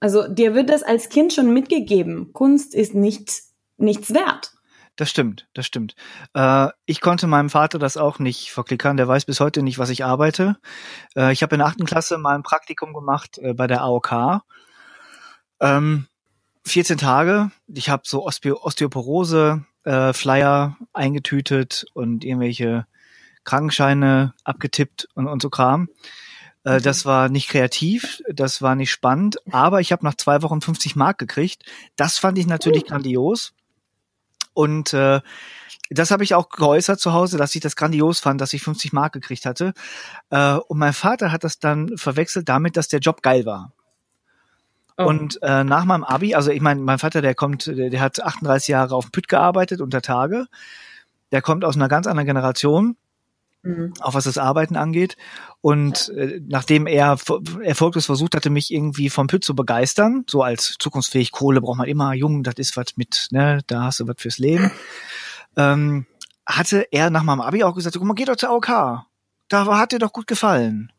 Also 0.00 0.26
dir 0.28 0.54
wird 0.54 0.70
das 0.70 0.82
als 0.82 1.08
Kind 1.08 1.32
schon 1.32 1.52
mitgegeben. 1.52 2.32
Kunst 2.32 2.74
ist 2.74 2.94
nicht, 2.94 3.42
nichts 3.76 4.14
wert. 4.14 4.52
Das 4.96 5.10
stimmt, 5.10 5.48
das 5.54 5.66
stimmt. 5.66 5.94
Äh, 6.34 6.68
ich 6.86 7.00
konnte 7.00 7.26
meinem 7.26 7.50
Vater 7.50 7.78
das 7.78 7.96
auch 7.96 8.18
nicht 8.18 8.50
verklickern. 8.50 8.96
Der 8.96 9.08
weiß 9.08 9.24
bis 9.24 9.40
heute 9.40 9.62
nicht, 9.62 9.78
was 9.78 9.90
ich 9.90 10.04
arbeite. 10.04 10.56
Äh, 11.16 11.32
ich 11.32 11.42
habe 11.42 11.54
in 11.54 11.58
der 11.60 11.68
achten 11.68 11.86
Klasse 11.86 12.18
mal 12.18 12.34
ein 12.34 12.42
Praktikum 12.42 12.92
gemacht 12.92 13.38
äh, 13.38 13.54
bei 13.54 13.66
der 13.66 13.82
AOK 13.82 14.42
Ähm, 15.60 16.06
14 16.66 16.98
Tage. 16.98 17.50
Ich 17.66 17.88
habe 17.88 18.02
so 18.06 18.24
Osteo 18.24 18.58
Osteoporose 18.62 19.64
äh, 19.84 20.12
Flyer 20.12 20.76
eingetütet 20.92 21.86
und 21.94 22.24
irgendwelche 22.24 22.86
Krankenscheine 23.44 24.34
abgetippt 24.44 25.08
und, 25.14 25.26
und 25.26 25.40
so 25.42 25.50
Kram. 25.50 25.88
Äh. 26.64 26.80
Das 26.80 27.04
war 27.06 27.28
nicht 27.28 27.48
kreativ, 27.48 28.22
das 28.32 28.62
war 28.62 28.74
nicht 28.74 28.90
spannend, 28.90 29.38
aber 29.52 29.80
ich 29.80 29.92
habe 29.92 30.04
nach 30.04 30.14
zwei 30.14 30.42
Wochen 30.42 30.60
50 30.60 30.96
Mark 30.96 31.18
gekriegt. 31.18 31.64
Das 31.96 32.18
fand 32.18 32.38
ich 32.38 32.46
natürlich 32.46 32.84
uh. 32.84 32.88
grandios. 32.88 33.52
Und 34.52 34.92
äh, 34.92 35.20
das 35.90 36.10
habe 36.10 36.22
ich 36.22 36.34
auch 36.34 36.48
geäußert 36.50 37.00
zu 37.00 37.12
Hause, 37.12 37.36
dass 37.38 37.54
ich 37.54 37.60
das 37.60 37.76
grandios 37.76 38.20
fand, 38.20 38.40
dass 38.40 38.52
ich 38.52 38.62
50 38.62 38.92
Mark 38.92 39.12
gekriegt 39.12 39.46
hatte. 39.46 39.72
Äh, 40.30 40.54
und 40.54 40.78
mein 40.78 40.92
Vater 40.92 41.32
hat 41.32 41.44
das 41.44 41.58
dann 41.58 41.96
verwechselt 41.96 42.48
damit, 42.48 42.76
dass 42.76 42.88
der 42.88 43.00
Job 43.00 43.22
geil 43.22 43.44
war. 43.46 43.72
Oh. 44.96 45.06
Und 45.06 45.42
äh, 45.42 45.64
nach 45.64 45.84
meinem 45.84 46.04
Abi, 46.04 46.34
also 46.34 46.50
ich 46.50 46.60
meine, 46.60 46.80
mein 46.80 46.98
Vater, 46.98 47.22
der 47.22 47.34
kommt, 47.34 47.66
der, 47.66 47.90
der 47.90 48.00
hat 48.00 48.22
38 48.22 48.68
Jahre 48.68 48.94
auf 48.94 49.06
dem 49.06 49.12
Püt 49.12 49.28
gearbeitet 49.28 49.80
unter 49.80 50.02
Tage. 50.02 50.46
Der 51.32 51.42
kommt 51.42 51.64
aus 51.64 51.76
einer 51.76 51.88
ganz 51.88 52.06
anderen 52.06 52.26
Generation 52.26 52.96
mhm. 53.62 53.94
auch 54.00 54.14
was 54.14 54.24
das 54.24 54.38
Arbeiten 54.38 54.76
angeht. 54.76 55.16
Und 55.60 56.10
äh, 56.16 56.40
nachdem 56.46 56.86
er 56.86 57.18
erfolglos 57.62 58.06
versucht 58.06 58.34
hatte, 58.34 58.50
mich 58.50 58.72
irgendwie 58.72 59.10
vom 59.10 59.26
Püt 59.26 59.44
zu 59.44 59.54
begeistern, 59.54 60.24
so 60.28 60.42
als 60.42 60.76
zukunftsfähig 60.78 61.32
Kohle 61.32 61.60
braucht 61.60 61.78
man 61.78 61.88
immer, 61.88 62.14
jung, 62.14 62.42
das 62.42 62.54
ist 62.56 62.76
was 62.76 62.96
mit, 62.96 63.28
ne, 63.30 63.60
da 63.66 63.84
hast 63.84 64.00
du 64.00 64.08
was 64.08 64.16
fürs 64.18 64.38
Leben, 64.38 64.70
ähm, 65.56 66.06
hatte 66.46 66.86
er 66.90 67.10
nach 67.10 67.22
meinem 67.22 67.40
Abi 67.40 67.62
auch 67.64 67.74
gesagt, 67.74 67.96
guck 67.96 68.06
mal, 68.06 68.14
geh 68.14 68.24
doch 68.24 68.36
zur 68.36 68.50
AOK. 68.50 69.04
Da 69.48 69.78
hat 69.78 69.92
dir 69.92 69.98
doch 69.98 70.12
gut 70.12 70.26
gefallen. 70.26 70.92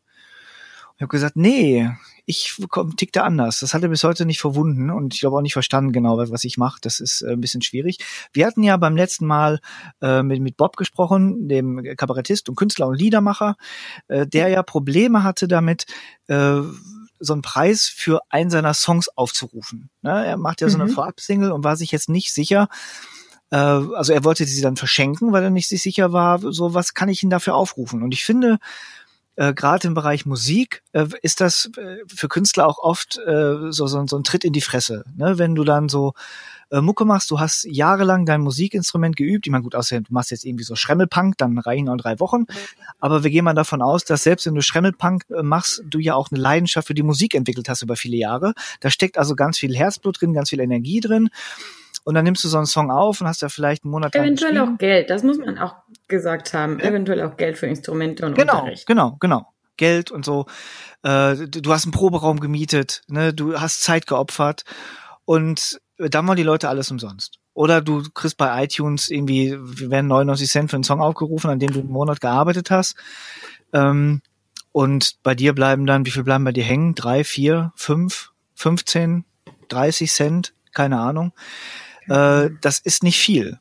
Ich 1.02 1.04
habe 1.04 1.10
gesagt, 1.10 1.34
nee, 1.34 1.90
ich 2.26 2.62
komm, 2.68 2.94
tick 2.94 3.12
da 3.12 3.24
anders. 3.24 3.58
Das 3.58 3.74
hat 3.74 3.82
er 3.82 3.88
bis 3.88 4.04
heute 4.04 4.24
nicht 4.24 4.40
verwunden 4.40 4.88
und 4.88 5.14
ich 5.14 5.18
glaube 5.18 5.36
auch 5.36 5.40
nicht 5.40 5.52
verstanden 5.52 5.90
genau, 5.90 6.16
was 6.16 6.44
ich 6.44 6.58
mache. 6.58 6.78
Das 6.80 7.00
ist 7.00 7.22
äh, 7.22 7.32
ein 7.32 7.40
bisschen 7.40 7.60
schwierig. 7.60 7.98
Wir 8.32 8.46
hatten 8.46 8.62
ja 8.62 8.76
beim 8.76 8.96
letzten 8.96 9.26
Mal 9.26 9.58
äh, 10.00 10.22
mit, 10.22 10.40
mit 10.40 10.56
Bob 10.56 10.76
gesprochen, 10.76 11.48
dem 11.48 11.82
Kabarettist 11.96 12.48
und 12.48 12.54
Künstler 12.54 12.86
und 12.86 13.00
Liedermacher, 13.00 13.56
äh, 14.06 14.28
der 14.28 14.46
ja 14.46 14.62
Probleme 14.62 15.24
hatte 15.24 15.48
damit, 15.48 15.86
äh, 16.28 16.60
so 17.18 17.32
einen 17.32 17.42
Preis 17.42 17.88
für 17.88 18.20
einen 18.28 18.50
seiner 18.50 18.72
Songs 18.72 19.08
aufzurufen. 19.08 19.90
Ne? 20.02 20.24
Er 20.24 20.36
macht 20.36 20.60
ja 20.60 20.68
so 20.68 20.78
eine 20.78 20.88
mhm. 20.88 20.94
Vorab-Single 20.94 21.50
und 21.50 21.64
war 21.64 21.74
sich 21.74 21.90
jetzt 21.90 22.08
nicht 22.08 22.32
sicher, 22.32 22.68
äh, 23.50 23.56
also 23.56 24.12
er 24.12 24.22
wollte 24.22 24.44
sie 24.44 24.62
dann 24.62 24.76
verschenken, 24.76 25.32
weil 25.32 25.42
er 25.42 25.50
nicht 25.50 25.68
sich 25.68 25.82
sicher 25.82 26.12
war, 26.12 26.38
so 26.38 26.74
was 26.74 26.94
kann 26.94 27.08
ich 27.08 27.24
ihn 27.24 27.30
dafür 27.30 27.56
aufrufen. 27.56 28.04
Und 28.04 28.14
ich 28.14 28.24
finde, 28.24 28.58
äh, 29.36 29.54
gerade 29.54 29.88
im 29.88 29.94
Bereich 29.94 30.26
Musik 30.26 30.82
äh, 30.92 31.06
ist 31.22 31.40
das 31.40 31.70
äh, 31.76 31.98
für 32.06 32.28
Künstler 32.28 32.66
auch 32.66 32.78
oft 32.78 33.18
äh, 33.18 33.70
so, 33.70 33.86
so, 33.86 34.06
so 34.06 34.16
ein 34.16 34.24
Tritt 34.24 34.44
in 34.44 34.52
die 34.52 34.60
Fresse. 34.60 35.04
Ne? 35.16 35.38
Wenn 35.38 35.54
du 35.54 35.64
dann 35.64 35.88
so 35.88 36.12
äh, 36.70 36.80
Mucke 36.80 37.04
machst, 37.04 37.30
du 37.30 37.40
hast 37.40 37.64
jahrelang 37.64 38.26
dein 38.26 38.40
Musikinstrument 38.40 39.16
geübt. 39.16 39.46
Ich 39.46 39.50
meine, 39.50 39.62
gut, 39.62 39.74
außer 39.74 40.00
du 40.00 40.12
machst 40.12 40.30
jetzt 40.30 40.44
irgendwie 40.44 40.64
so 40.64 40.74
Schremmelpunk, 40.74 41.36
dann 41.38 41.58
reichen 41.58 41.88
auch 41.88 41.96
drei 41.96 42.18
Wochen. 42.20 42.44
Aber 42.98 43.24
wir 43.24 43.30
gehen 43.30 43.44
mal 43.44 43.54
davon 43.54 43.82
aus, 43.82 44.04
dass 44.04 44.22
selbst 44.22 44.46
wenn 44.46 44.54
du 44.54 44.62
Schremmelpunk 44.62 45.24
äh, 45.30 45.42
machst, 45.42 45.82
du 45.86 45.98
ja 45.98 46.14
auch 46.14 46.30
eine 46.30 46.40
Leidenschaft 46.40 46.86
für 46.86 46.94
die 46.94 47.02
Musik 47.02 47.34
entwickelt 47.34 47.68
hast 47.68 47.82
über 47.82 47.96
viele 47.96 48.16
Jahre. 48.16 48.54
Da 48.80 48.90
steckt 48.90 49.18
also 49.18 49.36
ganz 49.36 49.58
viel 49.58 49.76
Herzblut 49.76 50.20
drin, 50.20 50.34
ganz 50.34 50.50
viel 50.50 50.60
Energie 50.60 51.00
drin. 51.00 51.28
Und 52.04 52.14
dann 52.14 52.24
nimmst 52.24 52.42
du 52.42 52.48
so 52.48 52.56
einen 52.56 52.66
Song 52.66 52.90
auf 52.90 53.20
und 53.20 53.28
hast 53.28 53.42
da 53.42 53.48
vielleicht 53.48 53.84
einen 53.84 53.92
Monat 53.92 54.14
Eventuell 54.14 54.58
auch 54.58 54.76
Geld, 54.78 55.08
das 55.08 55.22
muss 55.22 55.38
man 55.38 55.58
auch 55.58 55.76
gesagt 56.12 56.54
haben. 56.54 56.78
Eventuell 56.78 57.20
auch 57.22 57.36
Geld 57.36 57.58
für 57.58 57.66
Instrumente 57.66 58.24
und 58.24 58.34
genau, 58.36 58.60
Unterricht. 58.60 58.86
Genau, 58.86 59.16
genau. 59.18 59.52
Geld 59.76 60.12
und 60.12 60.24
so. 60.24 60.46
Äh, 61.02 61.34
du 61.48 61.72
hast 61.72 61.84
einen 61.84 61.92
Proberaum 61.92 62.38
gemietet, 62.38 63.02
ne? 63.08 63.34
du 63.34 63.58
hast 63.58 63.82
Zeit 63.82 64.06
geopfert 64.06 64.62
und 65.24 65.80
dann 65.96 66.28
waren 66.28 66.36
die 66.36 66.44
Leute 66.44 66.68
alles 66.68 66.90
umsonst. 66.90 67.38
Oder 67.54 67.80
du 67.80 68.02
kriegst 68.14 68.36
bei 68.36 68.64
iTunes 68.64 69.10
irgendwie, 69.10 69.58
wir 69.60 69.90
werden 69.90 70.06
99 70.06 70.48
Cent 70.48 70.70
für 70.70 70.76
einen 70.76 70.84
Song 70.84 71.00
aufgerufen, 71.00 71.50
an 71.50 71.58
dem 71.58 71.72
du 71.72 71.80
einen 71.80 71.90
Monat 71.90 72.20
gearbeitet 72.20 72.70
hast. 72.70 72.94
Ähm, 73.72 74.22
und 74.72 75.16
bei 75.22 75.34
dir 75.34 75.54
bleiben 75.54 75.84
dann, 75.84 76.06
wie 76.06 76.10
viel 76.10 76.24
bleiben 76.24 76.44
bei 76.44 76.52
dir 76.52 76.64
hängen? 76.64 76.94
Drei, 76.94 77.24
vier, 77.24 77.72
fünf, 77.74 78.30
15, 78.54 79.24
30 79.68 80.12
Cent? 80.12 80.54
Keine 80.72 80.98
Ahnung. 80.98 81.32
Äh, 82.08 82.50
das 82.60 82.78
ist 82.78 83.02
nicht 83.02 83.18
viel. 83.18 83.58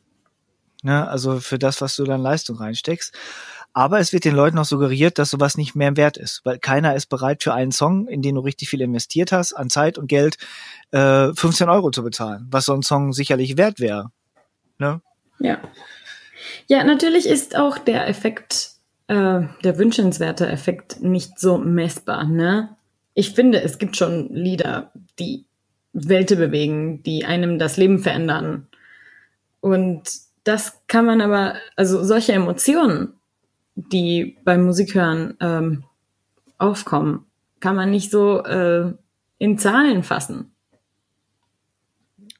Ne? 0.81 1.07
Also 1.07 1.39
für 1.39 1.59
das, 1.59 1.81
was 1.81 1.95
du 1.95 2.03
dann 2.03 2.21
Leistung 2.21 2.57
reinsteckst. 2.57 3.13
Aber 3.73 4.00
es 4.00 4.11
wird 4.11 4.25
den 4.25 4.35
Leuten 4.35 4.57
auch 4.57 4.65
suggeriert, 4.65 5.17
dass 5.17 5.29
sowas 5.29 5.55
nicht 5.55 5.75
mehr 5.75 5.95
wert 5.95 6.17
ist, 6.17 6.41
weil 6.43 6.59
keiner 6.59 6.95
ist 6.95 7.05
bereit 7.05 7.41
für 7.41 7.53
einen 7.53 7.71
Song, 7.71 8.07
in 8.07 8.21
den 8.21 8.35
du 8.35 8.41
richtig 8.41 8.69
viel 8.69 8.81
investiert 8.81 9.31
hast, 9.31 9.53
an 9.53 9.69
Zeit 9.69 9.97
und 9.97 10.07
Geld, 10.07 10.38
äh, 10.91 11.33
15 11.33 11.69
Euro 11.69 11.89
zu 11.91 12.03
bezahlen, 12.03 12.47
was 12.51 12.65
so 12.65 12.73
ein 12.73 12.81
Song 12.81 13.13
sicherlich 13.13 13.57
wert 13.57 13.79
wäre. 13.79 14.11
Ne? 14.77 15.01
Ja. 15.39 15.59
Ja, 16.67 16.83
natürlich 16.83 17.27
ist 17.27 17.55
auch 17.55 17.77
der 17.77 18.07
Effekt, 18.09 18.71
äh, 19.07 19.41
der 19.63 19.77
wünschenswerte 19.77 20.47
Effekt 20.47 21.01
nicht 21.01 21.39
so 21.39 21.57
messbar. 21.57 22.25
Ne? 22.25 22.75
Ich 23.13 23.31
finde, 23.31 23.61
es 23.61 23.77
gibt 23.77 23.95
schon 23.95 24.33
Lieder, 24.33 24.91
die 25.17 25.45
Welte 25.93 26.35
bewegen, 26.35 27.03
die 27.03 27.25
einem 27.25 27.59
das 27.59 27.77
Leben 27.77 28.00
verändern. 28.00 28.67
Und 29.59 30.09
das 30.43 30.81
kann 30.88 31.05
man 31.05 31.21
aber, 31.21 31.55
also 31.75 32.03
solche 32.03 32.33
Emotionen, 32.33 33.13
die 33.75 34.38
beim 34.43 34.63
Musikhören 34.65 35.38
ähm, 35.39 35.83
aufkommen, 36.57 37.25
kann 37.60 37.75
man 37.75 37.91
nicht 37.91 38.12
so 38.12 38.43
äh, 38.43 38.93
in 39.38 39.57
Zahlen 39.57 40.03
fassen. 40.03 40.51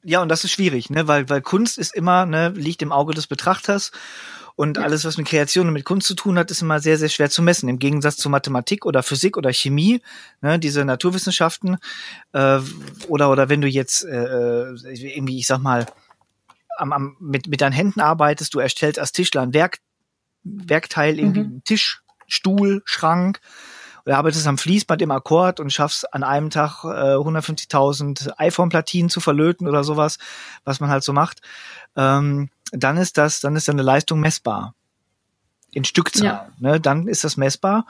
Ja, 0.04 0.22
und 0.22 0.30
das 0.30 0.44
ist 0.44 0.52
schwierig, 0.52 0.90
ne, 0.90 1.08
weil, 1.08 1.30
weil 1.30 1.42
Kunst 1.42 1.78
ist 1.78 1.96
immer, 1.96 2.26
ne, 2.26 2.50
liegt 2.50 2.82
im 2.82 2.92
Auge 2.92 3.14
des 3.14 3.28
Betrachters 3.28 3.92
und 4.56 4.78
ja. 4.78 4.84
alles, 4.84 5.06
was 5.06 5.18
mit 5.18 5.28
Kreation 5.28 5.68
und 5.68 5.74
mit 5.74 5.86
Kunst 5.86 6.08
zu 6.08 6.16
tun 6.16 6.38
hat, 6.38 6.52
ist 6.52 6.62
immer 6.62 6.80
sehr, 6.80 6.98
sehr 6.98 7.10
schwer 7.10 7.30
zu 7.30 7.42
messen. 7.42 7.70
Im 7.70 7.80
Gegensatz 7.80 8.18
zu 8.18 8.30
Mathematik 8.30 8.86
oder 8.86 9.04
Physik 9.04 9.38
oder 9.38 9.54
Chemie, 9.54 10.02
ne, 10.42 10.58
diese 10.58 10.86
Naturwissenschaften, 10.86 11.78
äh, 12.34 12.60
oder, 13.08 13.32
oder 13.32 13.50
wenn 13.50 13.62
du 13.62 13.68
jetzt 13.68 14.04
äh, 14.04 14.24
äh 14.24 15.16
irgendwie, 15.16 15.38
ich 15.38 15.48
sag 15.48 15.60
mal, 15.60 15.86
am, 16.82 16.92
am, 16.94 17.16
mit, 17.20 17.48
mit 17.48 17.62
deinen 17.62 17.74
Händen 17.74 18.02
arbeitest, 18.02 18.54
du 18.54 18.60
erstellst 18.60 19.00
als 19.00 19.12
Tischler 19.12 19.42
ein 19.42 19.54
Werk, 19.54 19.80
Werkteil, 20.44 21.20
irgendwie 21.20 21.44
mhm. 21.44 21.64
Tisch, 21.64 22.02
Stuhl, 22.28 22.82
Schrank, 22.86 23.40
oder 24.06 24.18
arbeitest 24.18 24.48
am 24.48 24.58
Fließband 24.58 25.02
im 25.04 25.12
Akkord 25.12 25.60
und 25.60 25.72
schaffst 25.72 26.12
an 26.14 26.24
einem 26.24 26.50
Tag 26.50 26.84
äh, 26.84 26.88
150.000 26.88 28.34
iPhone-Platinen 28.38 29.10
zu 29.10 29.20
verlöten 29.20 29.68
oder 29.68 29.84
sowas, 29.84 30.18
was 30.64 30.80
man 30.80 30.90
halt 30.90 31.04
so 31.04 31.14
macht, 31.14 31.42
ähm, 31.96 32.50
dann 32.72 32.98
ist 32.98 33.18
das, 33.18 33.42
dann 33.42 33.56
ist 33.56 33.68
deine 33.68 33.84
Leistung 33.84 34.20
messbar. 34.20 34.74
In 35.74 35.86
Stückzahl, 35.86 36.26
ja. 36.26 36.50
ne? 36.60 36.82
Dann 36.82 37.08
ist 37.08 37.24
das 37.24 37.38
messbar. 37.38 37.86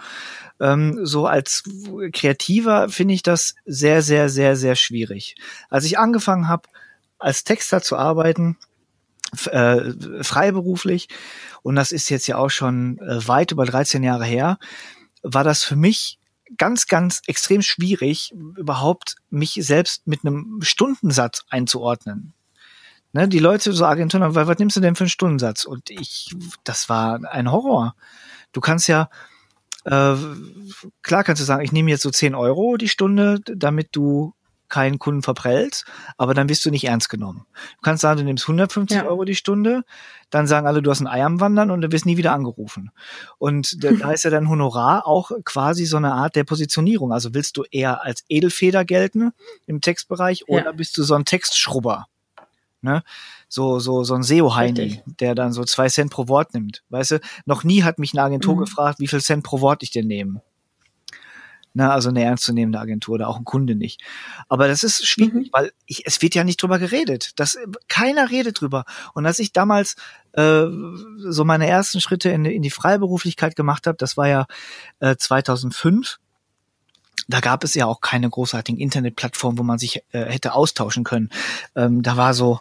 Ähm, 0.60 1.00
so 1.04 1.26
als 1.26 1.64
Kreativer 2.12 2.90
finde 2.90 3.14
ich 3.14 3.24
das 3.24 3.56
sehr, 3.66 4.04
sehr, 4.04 4.30
sehr, 4.30 4.56
sehr 4.56 4.76
schwierig. 4.76 5.36
Als 5.70 5.86
ich 5.86 5.98
angefangen 5.98 6.48
habe, 6.48 6.68
als 7.18 7.44
Texter 7.44 7.82
zu 7.82 7.98
arbeiten, 7.98 8.58
äh, 9.48 9.94
freiberuflich, 10.24 11.08
und 11.64 11.76
das 11.76 11.92
ist 11.92 12.10
jetzt 12.10 12.28
ja 12.28 12.38
auch 12.38 12.50
schon 12.50 12.98
äh, 13.00 13.28
weit 13.28 13.52
über 13.52 13.66
13 13.66 14.04
Jahre 14.04 14.26
her, 14.26 14.58
war 15.24 15.44
das 15.44 15.64
für 15.64 15.76
mich 15.76 16.20
ganz, 16.58 16.88
ganz 16.88 17.22
extrem 17.28 17.62
schwierig, 17.62 18.34
überhaupt 18.58 19.16
mich 19.30 19.54
selbst 19.54 20.08
mit 20.08 20.26
einem 20.26 20.60
Stundensatz 20.62 21.44
einzuordnen. 21.50 22.34
Ne, 23.14 23.28
die 23.28 23.40
Leute, 23.40 23.74
so 23.74 23.86
Agenturen, 23.86 24.36
was, 24.36 24.48
was 24.48 24.58
nimmst 24.58 24.78
du 24.78 24.82
denn 24.82 24.96
für 24.96 25.04
einen 25.04 25.10
Stundensatz? 25.10 25.66
Und 25.66 25.90
ich, 25.90 26.34
das 26.64 26.88
war 26.88 27.20
ein 27.30 27.52
Horror. 27.52 27.96
Du 28.54 28.62
kannst 28.62 28.88
ja, 28.88 29.10
äh, 29.84 30.16
klar 31.02 31.24
kannst 31.24 31.42
du 31.42 31.46
sagen, 31.46 31.64
ich 31.64 31.74
nehme 31.74 31.92
jetzt 31.92 32.04
so 32.04 32.10
10 32.10 32.36
Euro 32.36 32.78
die 32.78 32.88
Stunde, 32.88 33.42
damit 33.46 33.90
du 33.92 34.34
keinen 34.72 34.98
Kunden 34.98 35.22
verprellst, 35.22 35.86
aber 36.18 36.34
dann 36.34 36.50
wirst 36.50 36.66
du 36.66 36.72
nicht 36.72 36.86
ernst 36.86 37.10
genommen. 37.10 37.46
Du 37.76 37.82
kannst 37.84 38.02
sagen, 38.02 38.20
du 38.20 38.24
nimmst 38.24 38.46
150 38.46 38.98
ja. 38.98 39.06
Euro 39.06 39.24
die 39.26 39.36
Stunde, 39.36 39.84
dann 40.32 40.48
sagen 40.48 40.66
alle, 40.66 40.82
du 40.82 40.90
hast 40.90 41.02
ein 41.02 41.08
Ei 41.08 41.24
am 41.24 41.40
Wandern 41.40 41.70
und 41.70 41.82
du 41.82 41.92
wirst 41.92 42.08
nie 42.08 42.18
wieder 42.18 42.32
angerufen. 42.32 42.92
Und 43.38 43.84
da 43.84 43.90
ist 44.12 44.24
ja 44.24 44.32
dein 44.32 44.50
Honorar 44.50 45.06
auch 45.06 45.32
quasi 45.46 45.86
so 45.86 45.98
eine 45.98 46.14
Art 46.14 46.36
der 46.36 46.46
Positionierung. 46.46 47.14
Also 47.14 47.36
willst 47.36 47.58
du 47.58 47.64
eher 47.70 48.04
als 48.04 48.24
Edelfeder 48.30 48.84
gelten 48.86 49.32
im 49.68 49.82
Textbereich 49.82 50.48
oder 50.48 50.66
ja. 50.66 50.72
bist 50.72 50.98
du 50.98 51.04
so 51.04 51.14
ein 51.14 51.26
Textschrubber? 51.26 52.08
Ne? 52.82 53.04
So, 53.48 53.80
so, 53.80 54.04
so 54.04 54.16
ein 54.16 54.24
SEO-Heini, 54.24 55.04
der 55.20 55.36
dann 55.36 55.54
so 55.54 55.64
zwei 55.66 55.88
Cent 55.90 56.12
pro 56.12 56.28
Wort 56.30 56.54
nimmt. 56.54 56.84
Weißt 56.90 57.12
du, 57.12 57.20
noch 57.46 57.64
nie 57.64 57.84
hat 57.84 58.00
mich 58.00 58.14
eine 58.14 58.24
Agentur 58.24 58.56
mhm. 58.56 58.60
gefragt, 58.62 59.00
wie 59.00 59.08
viel 59.08 59.22
Cent 59.22 59.44
pro 59.44 59.62
Wort 59.62 59.84
ich 59.84 59.92
denn 59.92 60.08
nehme. 60.08 60.42
Ne, 61.74 61.90
also 61.90 62.10
eine 62.10 62.22
ernstzunehmende 62.22 62.80
Agentur 62.80 63.16
oder 63.16 63.30
auch 63.30 63.38
ein 63.38 63.46
Kunde 63.46 63.76
nicht. 63.76 64.02
Aber 64.50 64.68
das 64.68 64.84
ist 64.84 65.08
schwierig, 65.08 65.48
mhm. 65.48 65.50
weil 65.54 65.72
ich, 65.86 66.06
es 66.06 66.22
wird 66.22 66.36
ja 66.36 66.44
nicht 66.44 66.62
drüber 66.62 66.80
geredet. 66.80 67.32
Das, 67.38 67.58
keiner 67.88 68.30
redet 68.30 68.60
drüber. 68.60 68.84
Und 69.14 69.26
als 69.26 69.40
ich 69.40 69.54
damals 69.54 69.96
äh, 70.34 70.66
so 71.18 71.46
meine 71.46 71.68
ersten 71.68 72.02
Schritte 72.02 72.30
in, 72.30 72.44
in 72.44 72.62
die 72.62 72.72
Freiberuflichkeit 72.72 73.56
gemacht 73.56 73.88
habe, 73.88 73.98
das 73.98 74.18
war 74.18 74.28
ja 74.28 74.48
äh, 75.00 75.16
2005, 75.16 76.20
da 77.30 77.40
gab 77.40 77.64
es 77.64 77.74
ja 77.74 77.86
auch 77.86 78.02
keine 78.02 78.30
großartigen 78.30 78.80
Internetplattformen, 78.80 79.58
wo 79.58 79.64
man 79.64 79.80
sich 79.80 80.04
äh, 80.12 80.26
hätte 80.26 80.54
austauschen 80.54 81.06
können. 81.06 81.30
Ähm, 81.76 82.02
da 82.02 82.18
war 82.18 82.34
so, 82.34 82.60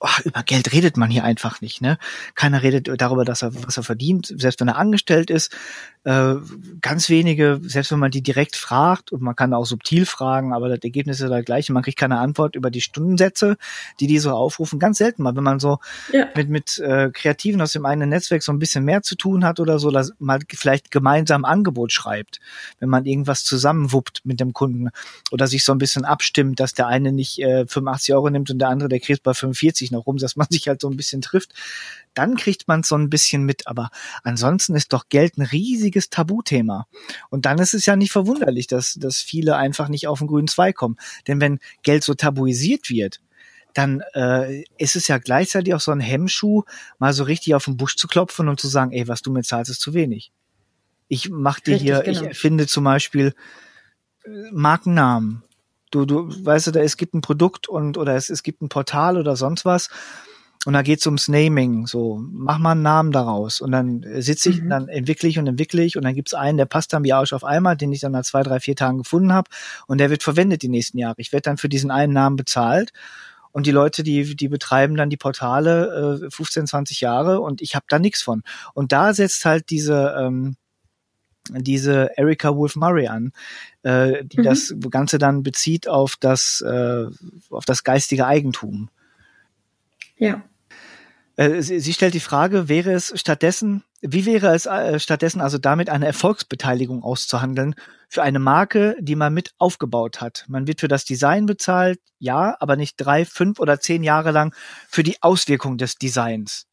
oh, 0.00 0.08
über 0.24 0.42
Geld 0.42 0.72
redet 0.72 0.96
man 0.96 1.10
hier 1.10 1.24
einfach 1.24 1.60
nicht. 1.60 1.80
Ne? 1.80 1.98
Keiner 2.34 2.62
redet 2.62 2.90
darüber, 3.00 3.24
dass 3.24 3.42
er 3.42 3.54
was 3.64 3.76
er 3.76 3.82
verdient, 3.82 4.32
selbst 4.36 4.60
wenn 4.60 4.68
er 4.68 4.76
angestellt 4.76 5.30
ist. 5.30 5.52
Äh, 6.04 6.36
ganz 6.80 7.10
wenige, 7.10 7.60
selbst 7.62 7.92
wenn 7.92 7.98
man 7.98 8.10
die 8.10 8.22
direkt 8.22 8.56
fragt 8.56 9.12
und 9.12 9.20
man 9.20 9.36
kann 9.36 9.52
auch 9.52 9.66
subtil 9.66 10.06
fragen, 10.06 10.54
aber 10.54 10.70
das 10.70 10.78
Ergebnis 10.82 11.20
ist 11.20 11.28
das 11.28 11.44
gleiche. 11.44 11.72
Man 11.74 11.82
kriegt 11.82 11.98
keine 11.98 12.18
Antwort 12.18 12.56
über 12.56 12.70
die 12.70 12.80
Stundensätze, 12.80 13.58
die 14.00 14.06
die 14.06 14.18
so 14.18 14.30
aufrufen. 14.30 14.78
Ganz 14.78 14.98
selten 14.98 15.22
mal, 15.22 15.36
wenn 15.36 15.44
man 15.44 15.60
so 15.60 15.78
ja. 16.12 16.28
mit 16.34 16.48
mit 16.48 16.78
äh, 16.78 17.10
Kreativen 17.10 17.60
aus 17.60 17.72
dem 17.72 17.84
eigenen 17.84 18.08
Netzwerk 18.08 18.42
so 18.42 18.52
ein 18.52 18.58
bisschen 18.58 18.84
mehr 18.84 19.02
zu 19.02 19.14
tun 19.14 19.44
hat 19.44 19.60
oder 19.60 19.78
so, 19.78 19.90
dass 19.90 20.12
man 20.18 20.42
vielleicht 20.50 20.90
gemeinsam 20.90 21.44
Angebot 21.44 21.92
schreibt, 21.92 22.40
wenn 22.78 22.88
man 22.88 23.04
irgendwas 23.04 23.44
zusammenwuppt 23.44 24.22
mit 24.24 24.40
dem 24.40 24.54
Kunden 24.54 24.88
oder 25.30 25.46
sich 25.46 25.64
so 25.64 25.72
ein 25.72 25.78
bisschen 25.78 26.06
abstimmt, 26.06 26.60
dass 26.60 26.72
der 26.72 26.86
eine 26.86 27.12
nicht 27.12 27.40
äh, 27.40 27.66
85 27.66 28.14
Euro 28.14 28.30
nimmt 28.30 28.50
und 28.50 28.58
der 28.58 28.68
andere 28.68 28.88
der 28.88 29.00
kriegt 29.00 29.22
bei 29.22 29.34
45 29.34 29.89
noch 29.90 30.06
rum, 30.06 30.16
dass 30.16 30.36
man 30.36 30.46
sich 30.50 30.68
halt 30.68 30.80
so 30.80 30.88
ein 30.88 30.96
bisschen 30.96 31.22
trifft 31.22 31.54
dann 32.14 32.36
kriegt 32.36 32.68
man 32.68 32.82
so 32.82 32.96
ein 32.96 33.10
bisschen 33.10 33.44
mit. 33.44 33.66
Aber 33.66 33.90
ansonsten 34.22 34.74
ist 34.74 34.92
doch 34.92 35.08
Geld 35.08 35.38
ein 35.38 35.42
riesiges 35.42 36.10
Tabuthema. 36.10 36.86
Und 37.30 37.46
dann 37.46 37.58
ist 37.58 37.74
es 37.74 37.86
ja 37.86 37.96
nicht 37.96 38.12
verwunderlich, 38.12 38.66
dass, 38.66 38.94
dass 38.94 39.18
viele 39.18 39.56
einfach 39.56 39.88
nicht 39.88 40.06
auf 40.06 40.18
den 40.18 40.28
grünen 40.28 40.48
Zweig 40.48 40.76
kommen. 40.76 40.96
Denn 41.26 41.40
wenn 41.40 41.60
Geld 41.82 42.04
so 42.04 42.14
tabuisiert 42.14 42.90
wird, 42.90 43.20
dann 43.74 44.02
äh, 44.14 44.64
ist 44.78 44.96
es 44.96 45.06
ja 45.06 45.18
gleichzeitig 45.18 45.74
auch 45.74 45.80
so 45.80 45.92
ein 45.92 46.00
Hemmschuh, 46.00 46.64
mal 46.98 47.12
so 47.12 47.22
richtig 47.22 47.54
auf 47.54 47.66
den 47.66 47.76
Busch 47.76 47.94
zu 47.96 48.08
klopfen 48.08 48.48
und 48.48 48.58
zu 48.58 48.66
sagen, 48.66 48.92
ey, 48.92 49.06
was 49.06 49.22
du 49.22 49.30
mir 49.30 49.42
zahlst, 49.42 49.70
ist 49.70 49.80
zu 49.80 49.94
wenig. 49.94 50.32
Ich 51.06 51.30
mach 51.30 51.60
dir 51.60 51.74
richtig, 51.74 51.82
hier, 51.82 52.02
genau. 52.02 52.20
ich 52.20 52.26
erfinde 52.26 52.66
zum 52.66 52.84
Beispiel 52.84 53.34
äh, 54.24 54.30
Markennamen. 54.50 55.44
Du, 55.90 56.04
du, 56.04 56.28
weißt 56.44 56.68
du, 56.68 56.70
da, 56.70 56.80
es 56.80 56.96
gibt 56.96 57.14
ein 57.14 57.20
Produkt 57.20 57.68
und 57.68 57.98
oder 57.98 58.14
es, 58.14 58.30
es 58.30 58.42
gibt 58.42 58.62
ein 58.62 58.68
Portal 58.68 59.16
oder 59.16 59.36
sonst 59.36 59.64
was 59.64 59.88
und 60.66 60.74
da 60.74 60.82
geht's 60.82 61.06
ums 61.06 61.28
Naming, 61.28 61.86
so, 61.86 62.20
mach 62.20 62.58
mal 62.58 62.72
einen 62.72 62.82
Namen 62.82 63.12
daraus. 63.12 63.62
Und 63.62 63.72
dann 63.72 64.04
sitze 64.18 64.50
ich, 64.50 64.60
mhm. 64.60 64.68
dann 64.68 64.88
entwickle 64.88 65.26
ich 65.26 65.38
und 65.38 65.46
entwickle 65.46 65.82
ich 65.82 65.96
und 65.96 66.04
dann 66.04 66.14
gibt's 66.14 66.34
einen, 66.34 66.58
der 66.58 66.66
passt 66.66 66.92
dann 66.92 67.02
wie 67.02 67.14
Arsch 67.14 67.32
auf 67.32 67.44
einmal, 67.44 67.78
den 67.78 67.92
ich 67.92 68.00
dann 68.00 68.12
nach 68.12 68.24
zwei, 68.24 68.42
drei, 68.42 68.60
vier 68.60 68.76
Tagen 68.76 68.98
gefunden 68.98 69.32
habe 69.32 69.48
und 69.86 69.98
der 69.98 70.10
wird 70.10 70.22
verwendet 70.22 70.60
die 70.60 70.68
nächsten 70.68 70.98
Jahre. 70.98 71.14
Ich 71.16 71.32
werde 71.32 71.44
dann 71.44 71.56
für 71.56 71.70
diesen 71.70 71.90
einen 71.90 72.12
Namen 72.12 72.36
bezahlt 72.36 72.92
und 73.52 73.66
die 73.66 73.70
Leute, 73.70 74.02
die, 74.02 74.36
die 74.36 74.48
betreiben 74.48 74.96
dann 74.96 75.08
die 75.08 75.16
Portale 75.16 76.20
äh, 76.26 76.30
15, 76.30 76.66
20 76.66 77.00
Jahre 77.00 77.40
und 77.40 77.62
ich 77.62 77.74
habe 77.74 77.86
da 77.88 77.98
nichts 77.98 78.22
von. 78.22 78.42
Und 78.74 78.92
da 78.92 79.14
setzt 79.14 79.46
halt 79.46 79.70
diese, 79.70 80.14
ähm, 80.18 80.56
diese 81.48 82.10
Erika 82.18 82.54
Wolf 82.54 82.76
Murray 82.76 83.08
an, 83.08 83.32
äh, 83.82 84.24
die 84.24 84.38
mhm. 84.38 84.44
das 84.44 84.74
Ganze 84.90 85.18
dann 85.18 85.42
bezieht 85.42 85.88
auf 85.88 86.16
das, 86.18 86.60
äh, 86.60 87.06
auf 87.50 87.64
das 87.64 87.84
geistige 87.84 88.26
Eigentum. 88.26 88.88
Ja. 90.16 90.42
Äh, 91.36 91.62
sie, 91.62 91.80
sie 91.80 91.92
stellt 91.92 92.14
die 92.14 92.20
Frage, 92.20 92.68
wäre 92.68 92.92
es 92.92 93.12
stattdessen, 93.18 93.82
wie 94.02 94.26
wäre 94.26 94.54
es 94.54 94.66
äh, 94.66 94.98
stattdessen 94.98 95.40
also 95.40 95.58
damit 95.58 95.90
eine 95.90 96.06
Erfolgsbeteiligung 96.06 97.02
auszuhandeln 97.02 97.74
für 98.08 98.22
eine 98.22 98.38
Marke, 98.38 98.96
die 99.00 99.16
man 99.16 99.32
mit 99.32 99.52
aufgebaut 99.58 100.20
hat? 100.20 100.44
Man 100.48 100.66
wird 100.66 100.80
für 100.80 100.88
das 100.88 101.04
Design 101.04 101.46
bezahlt, 101.46 101.98
ja, 102.18 102.56
aber 102.60 102.76
nicht 102.76 102.96
drei, 102.96 103.24
fünf 103.24 103.58
oder 103.58 103.80
zehn 103.80 104.02
Jahre 104.02 104.30
lang 104.30 104.54
für 104.88 105.02
die 105.02 105.22
Auswirkung 105.22 105.78
des 105.78 105.96
Designs. 105.96 106.66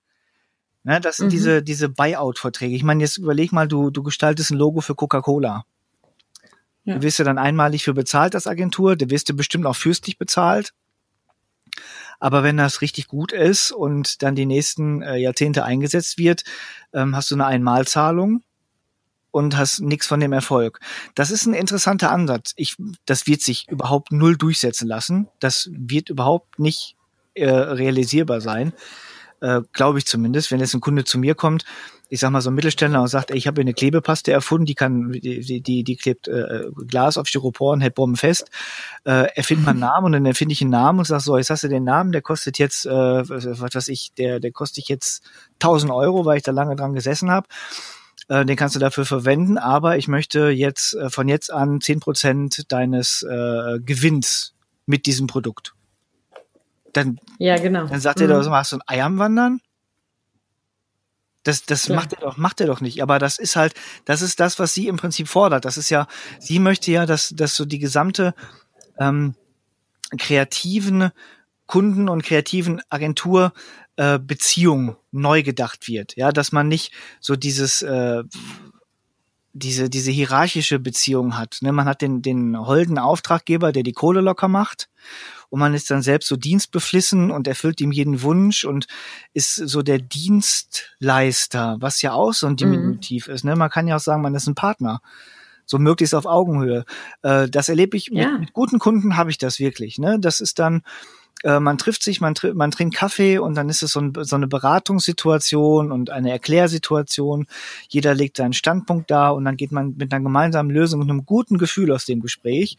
Ne, 0.83 1.01
das 1.01 1.17
sind 1.17 1.27
mhm. 1.27 1.31
diese, 1.31 1.63
diese 1.63 1.89
Buyout-Verträge. 1.89 2.75
Ich 2.75 2.83
meine, 2.83 3.03
jetzt 3.03 3.17
überleg 3.17 3.51
mal, 3.51 3.67
du, 3.67 3.89
du 3.89 4.03
gestaltest 4.03 4.51
ein 4.51 4.57
Logo 4.57 4.79
für 4.79 4.95
Coca-Cola. 4.95 5.65
Ja. 6.87 6.95
Du 6.95 7.01
wirst 7.01 7.19
ja 7.19 7.25
dann 7.25 7.37
einmalig 7.37 7.83
für 7.83 7.93
bezahlt 7.93 8.33
als 8.33 8.47
Agentur, 8.47 8.95
du 8.95 9.09
wirst 9.09 9.27
du 9.27 9.35
bestimmt 9.35 9.65
auch 9.65 9.75
fürstlich 9.75 10.17
bezahlt. 10.17 10.73
Aber 12.17 12.43
wenn 12.43 12.55
das 12.55 12.81
richtig 12.81 13.07
gut 13.07 13.33
ist 13.33 13.71
und 13.71 14.23
dann 14.23 14.35
die 14.35 14.45
nächsten 14.45 15.01
äh, 15.01 15.17
Jahrzehnte 15.17 15.65
eingesetzt 15.65 16.17
wird, 16.17 16.45
ähm, 16.93 17.13
hast 17.13 17.29
du 17.29 17.35
eine 17.35 17.45
Einmalzahlung 17.45 18.41
und 19.31 19.57
hast 19.57 19.81
nichts 19.81 20.07
von 20.07 20.21
dem 20.21 20.31
Erfolg. 20.31 20.79
Das 21.13 21.29
ist 21.29 21.45
ein 21.45 21.53
interessanter 21.53 22.09
Ansatz. 22.09 22.53
Ich, 22.55 22.77
das 23.05 23.27
wird 23.27 23.41
sich 23.41 23.67
überhaupt 23.69 24.13
null 24.13 24.37
durchsetzen 24.37 24.87
lassen. 24.87 25.27
Das 25.39 25.69
wird 25.73 26.09
überhaupt 26.09 26.57
nicht 26.57 26.95
äh, 27.33 27.49
realisierbar 27.49 28.39
sein 28.39 28.71
äh, 29.41 29.61
glaube 29.73 29.99
ich 29.99 30.05
zumindest, 30.05 30.51
wenn 30.51 30.59
jetzt 30.59 30.73
ein 30.73 30.81
Kunde 30.81 31.03
zu 31.03 31.19
mir 31.19 31.35
kommt, 31.35 31.65
ich 32.09 32.19
sag 32.19 32.31
mal 32.31 32.41
so 32.41 32.49
ein 32.49 32.55
Mittelständler 32.55 33.01
und 33.01 33.07
sagt, 33.07 33.31
ey, 33.31 33.37
ich 33.37 33.47
habe 33.47 33.61
eine 33.61 33.73
Klebepaste 33.73 34.31
erfunden, 34.31 34.65
die 34.65 34.75
kann, 34.75 35.11
die, 35.11 35.61
die, 35.61 35.83
die 35.83 35.95
klebt 35.95 36.27
äh, 36.27 36.65
Glas 36.87 37.17
auf 37.17 37.27
Styropor 37.27 37.73
und 37.73 37.81
hält 37.81 37.95
Bomben 37.95 38.15
fest. 38.15 38.49
Äh, 39.03 39.27
erfindet 39.35 39.65
man 39.65 39.75
einen 39.75 39.79
Namen 39.81 40.05
und 40.05 40.11
dann 40.13 40.25
erfinde 40.25 40.53
ich 40.53 40.61
einen 40.61 40.71
Namen 40.71 40.99
und 40.99 41.05
sag 41.05 41.21
so, 41.21 41.37
jetzt 41.37 41.49
hast 41.49 41.63
du 41.63 41.67
den 41.67 41.83
Namen, 41.83 42.11
der 42.11 42.21
kostet 42.21 42.57
jetzt, 42.59 42.85
äh, 42.85 42.89
was 42.89 43.75
weiß 43.75 43.87
ich, 43.89 44.13
der, 44.17 44.39
der 44.39 44.51
kostet 44.51 44.87
jetzt 44.87 45.23
1000 45.55 45.91
Euro, 45.91 46.25
weil 46.25 46.37
ich 46.37 46.43
da 46.43 46.51
lange 46.51 46.75
dran 46.75 46.93
gesessen 46.93 47.29
habe. 47.29 47.47
Äh, 48.29 48.45
den 48.45 48.55
kannst 48.55 48.75
du 48.75 48.79
dafür 48.79 49.05
verwenden, 49.05 49.57
aber 49.57 49.97
ich 49.97 50.07
möchte 50.07 50.49
jetzt 50.49 50.93
äh, 50.95 51.09
von 51.09 51.27
jetzt 51.27 51.51
an 51.51 51.81
zehn 51.81 51.99
Prozent 51.99 52.71
deines 52.71 53.23
äh, 53.23 53.79
Gewinns 53.79 54.53
mit 54.85 55.05
diesem 55.05 55.27
Produkt 55.27 55.73
dann, 56.97 57.19
ja, 57.37 57.57
genau. 57.57 57.85
dann 57.85 57.99
sagt 57.99 58.19
mhm. 58.19 58.29
er 58.29 58.41
doch, 58.41 58.51
hast 58.51 58.71
du 58.71 58.77
ein 58.77 58.81
Ei 58.87 59.03
am 59.03 59.17
Wandern? 59.19 59.59
Das, 61.47 61.63
das 61.63 61.87
macht 61.89 62.13
er 62.13 62.19
doch, 62.19 62.37
macht 62.37 62.59
er 62.59 62.67
doch 62.67 62.81
nicht. 62.81 63.01
Aber 63.01 63.19
das 63.19 63.39
ist 63.39 63.55
halt, 63.55 63.73
das 64.05 64.21
ist 64.21 64.39
das, 64.39 64.59
was 64.59 64.73
sie 64.73 64.87
im 64.87 64.97
Prinzip 64.97 65.27
fordert. 65.27 65.65
Das 65.65 65.77
ist 65.77 65.89
ja, 65.89 66.07
sie 66.39 66.59
möchte 66.59 66.91
ja, 66.91 67.05
dass, 67.05 67.29
dass 67.29 67.55
so 67.55 67.65
die 67.65 67.79
gesamte 67.79 68.33
ähm, 68.99 69.35
kreativen 70.17 71.11
Kunden 71.65 72.09
und 72.09 72.23
kreativen 72.23 72.81
Agentur 72.89 73.53
äh, 73.95 74.19
Beziehung 74.19 74.95
neu 75.11 75.43
gedacht 75.43 75.87
wird. 75.87 76.15
Ja, 76.15 76.31
dass 76.31 76.51
man 76.51 76.67
nicht 76.67 76.93
so 77.19 77.35
dieses 77.35 77.81
äh, 77.81 78.23
diese 79.57 79.89
diese 79.89 80.11
hierarchische 80.11 80.79
Beziehung 80.79 81.37
hat. 81.37 81.57
Ne? 81.61 81.71
Man 81.71 81.85
hat 81.85 82.01
den 82.01 82.21
den 82.21 82.57
holden 82.57 82.97
Auftraggeber, 82.99 83.71
der 83.71 83.83
die 83.83 83.93
Kohle 83.93 84.21
locker 84.21 84.47
macht 84.47 84.89
und 85.49 85.59
man 85.59 85.73
ist 85.73 85.89
dann 85.89 86.01
selbst 86.01 86.27
so 86.27 86.35
dienstbeflissen 86.35 87.31
und 87.31 87.47
erfüllt 87.47 87.79
ihm 87.79 87.91
jeden 87.91 88.21
Wunsch 88.21 88.65
und 88.65 88.87
ist 89.33 89.55
so 89.55 89.81
der 89.81 89.99
Dienstleister, 89.99 91.77
was 91.79 92.01
ja 92.01 92.13
auch 92.13 92.33
so 92.33 92.47
ein 92.47 92.53
mhm. 92.53 92.57
Diminutiv 92.57 93.27
mhm. 93.27 93.33
ist. 93.33 93.45
Ne? 93.45 93.55
Man 93.55 93.69
kann 93.69 93.87
ja 93.87 93.95
auch 93.95 94.01
sagen, 94.01 94.21
man 94.21 94.35
ist 94.35 94.47
ein 94.47 94.55
Partner. 94.55 95.01
So 95.65 95.79
möglichst 95.79 96.15
auf 96.15 96.25
Augenhöhe. 96.25 96.85
Äh, 97.23 97.49
das 97.49 97.67
erlebe 97.67 97.97
ich 97.97 98.07
ja. 98.07 98.31
mit, 98.31 98.39
mit, 98.39 98.53
guten 98.53 98.79
Kunden 98.79 99.17
habe 99.17 99.29
ich 99.29 99.37
das 99.37 99.59
wirklich. 99.59 99.97
Ne? 99.97 100.17
Das 100.19 100.39
ist 100.39 100.59
dann, 100.59 100.81
äh, 101.43 101.59
man 101.59 101.77
trifft 101.77 102.03
sich, 102.03 102.21
man, 102.21 102.35
tr 102.35 102.53
man 102.53 102.71
trinkt 102.71 102.95
Kaffee 102.95 103.37
und 103.37 103.55
dann 103.55 103.69
ist 103.69 103.83
es 103.83 103.91
so, 103.91 104.01
ein, 104.01 104.13
so 104.21 104.35
eine 104.35 104.47
Beratungssituation 104.47 105.91
und 105.91 106.09
eine 106.09 106.31
Erklärsituation. 106.31 107.47
Jeder 107.89 108.15
legt 108.15 108.37
seinen 108.37 108.53
Standpunkt 108.53 109.11
da 109.11 109.29
und 109.29 109.45
dann 109.45 109.57
geht 109.57 109.71
man 109.71 109.95
mit 109.97 110.13
einer 110.13 110.23
gemeinsamen 110.23 110.71
Lösung 110.71 111.01
und 111.01 111.09
einem 111.09 111.25
guten 111.25 111.57
Gefühl 111.57 111.91
aus 111.91 112.05
dem 112.05 112.21
Gespräch. 112.21 112.77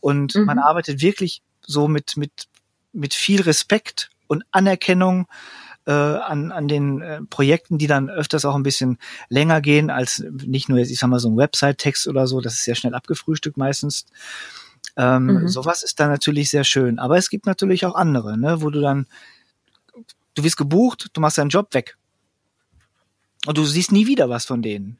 Und 0.00 0.34
mhm. 0.34 0.44
man 0.44 0.58
arbeitet 0.58 1.02
wirklich 1.02 1.42
so 1.60 1.88
mit, 1.88 2.16
mit, 2.16 2.48
mit 2.92 3.14
viel 3.14 3.42
Respekt 3.42 4.10
und 4.26 4.44
Anerkennung 4.50 5.26
äh, 5.86 5.92
an, 5.92 6.52
an 6.52 6.68
den 6.68 7.00
äh, 7.02 7.20
Projekten, 7.28 7.78
die 7.78 7.86
dann 7.86 8.10
öfters 8.10 8.44
auch 8.44 8.54
ein 8.54 8.62
bisschen 8.62 8.98
länger 9.28 9.60
gehen 9.60 9.90
als 9.90 10.24
nicht 10.30 10.68
nur 10.68 10.78
jetzt, 10.78 10.90
ich 10.90 10.98
sag 10.98 11.08
mal, 11.08 11.18
so 11.18 11.28
ein 11.28 11.36
Website-Text 11.36 12.06
oder 12.06 12.26
so, 12.26 12.40
das 12.40 12.54
ist 12.54 12.64
sehr 12.64 12.74
schnell 12.74 12.94
abgefrühstückt 12.94 13.56
meistens. 13.56 14.06
Ähm, 15.00 15.26
mhm. 15.26 15.48
Sowas 15.48 15.82
ist 15.82 15.98
dann 15.98 16.10
natürlich 16.10 16.50
sehr 16.50 16.64
schön. 16.64 16.98
Aber 16.98 17.16
es 17.16 17.30
gibt 17.30 17.46
natürlich 17.46 17.86
auch 17.86 17.94
andere, 17.94 18.36
ne, 18.36 18.60
wo 18.60 18.68
du 18.68 18.82
dann, 18.82 19.06
du 20.34 20.44
wirst 20.44 20.58
gebucht, 20.58 21.08
du 21.14 21.22
machst 21.22 21.38
deinen 21.38 21.48
Job 21.48 21.72
weg. 21.72 21.96
Und 23.46 23.56
du 23.56 23.64
siehst 23.64 23.92
nie 23.92 24.06
wieder 24.06 24.28
was 24.28 24.44
von 24.44 24.60
denen. 24.60 24.98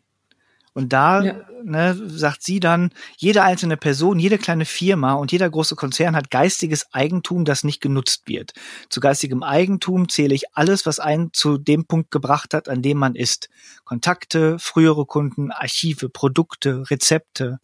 Und 0.73 0.95
da 0.95 1.23
ja. 1.23 1.35
ne, 1.63 1.95
sagt 2.07 2.43
sie 2.43 2.61
dann, 2.61 2.93
jede 3.19 3.43
einzelne 3.43 3.77
Person, 3.77 4.19
jede 4.19 4.39
kleine 4.39 4.65
Firma 4.65 5.13
und 5.13 5.33
jeder 5.33 5.51
große 5.51 5.77
Konzern 5.77 6.17
hat 6.17 6.31
geistiges 6.31 6.95
Eigentum, 6.95 7.45
das 7.45 7.63
nicht 7.63 7.83
genutzt 7.83 8.23
wird. 8.27 8.53
Zu 8.89 9.01
geistigem 9.01 9.43
Eigentum 9.43 10.09
zähle 10.09 10.35
ich 10.35 10.45
alles, 10.55 10.87
was 10.87 10.99
einen 10.99 11.35
zu 11.35 11.59
dem 11.59 11.85
Punkt 11.85 12.11
gebracht 12.11 12.55
hat, 12.55 12.71
an 12.71 12.81
dem 12.81 12.97
man 12.97 13.17
ist. 13.17 13.51
Kontakte, 13.85 14.59
frühere 14.59 15.05
Kunden, 15.05 15.51
Archive, 15.51 16.09
Produkte, 16.09 16.89
Rezepte. 16.89 17.59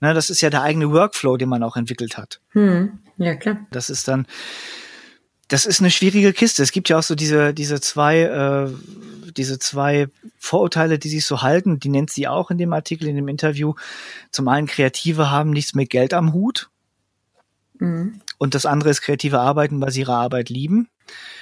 Ne, 0.00 0.14
das 0.14 0.30
ist 0.30 0.40
ja 0.40 0.50
der 0.50 0.62
eigene 0.62 0.90
Workflow, 0.90 1.36
den 1.36 1.48
man 1.48 1.62
auch 1.62 1.76
entwickelt 1.76 2.18
hat. 2.18 2.40
Hm. 2.50 2.98
Ja, 3.16 3.34
klar. 3.36 3.66
Das 3.70 3.90
ist 3.90 4.08
dann, 4.08 4.26
das 5.48 5.66
ist 5.66 5.80
eine 5.80 5.90
schwierige 5.90 6.32
Kiste. 6.32 6.62
Es 6.62 6.72
gibt 6.72 6.88
ja 6.88 6.98
auch 6.98 7.02
so 7.02 7.14
diese, 7.14 7.54
diese 7.54 7.80
zwei, 7.80 8.20
äh, 8.22 8.70
diese 9.36 9.58
zwei 9.58 10.08
Vorurteile, 10.38 10.98
die 10.98 11.08
sich 11.08 11.24
so 11.24 11.42
halten, 11.42 11.78
die 11.78 11.88
nennt 11.88 12.10
sie 12.10 12.28
auch 12.28 12.50
in 12.50 12.58
dem 12.58 12.72
Artikel, 12.72 13.08
in 13.08 13.16
dem 13.16 13.28
Interview. 13.28 13.74
Zum 14.30 14.48
einen, 14.48 14.66
Kreative 14.66 15.30
haben 15.30 15.50
nichts 15.50 15.74
mit 15.74 15.90
Geld 15.90 16.14
am 16.14 16.32
Hut. 16.32 16.70
Mhm. 17.78 18.20
Und 18.38 18.54
das 18.54 18.66
andere 18.66 18.90
ist 18.90 19.02
kreative 19.02 19.40
Arbeiten, 19.40 19.80
weil 19.80 19.90
sie 19.90 20.00
ihre 20.00 20.14
Arbeit 20.14 20.48
lieben. 20.48 20.88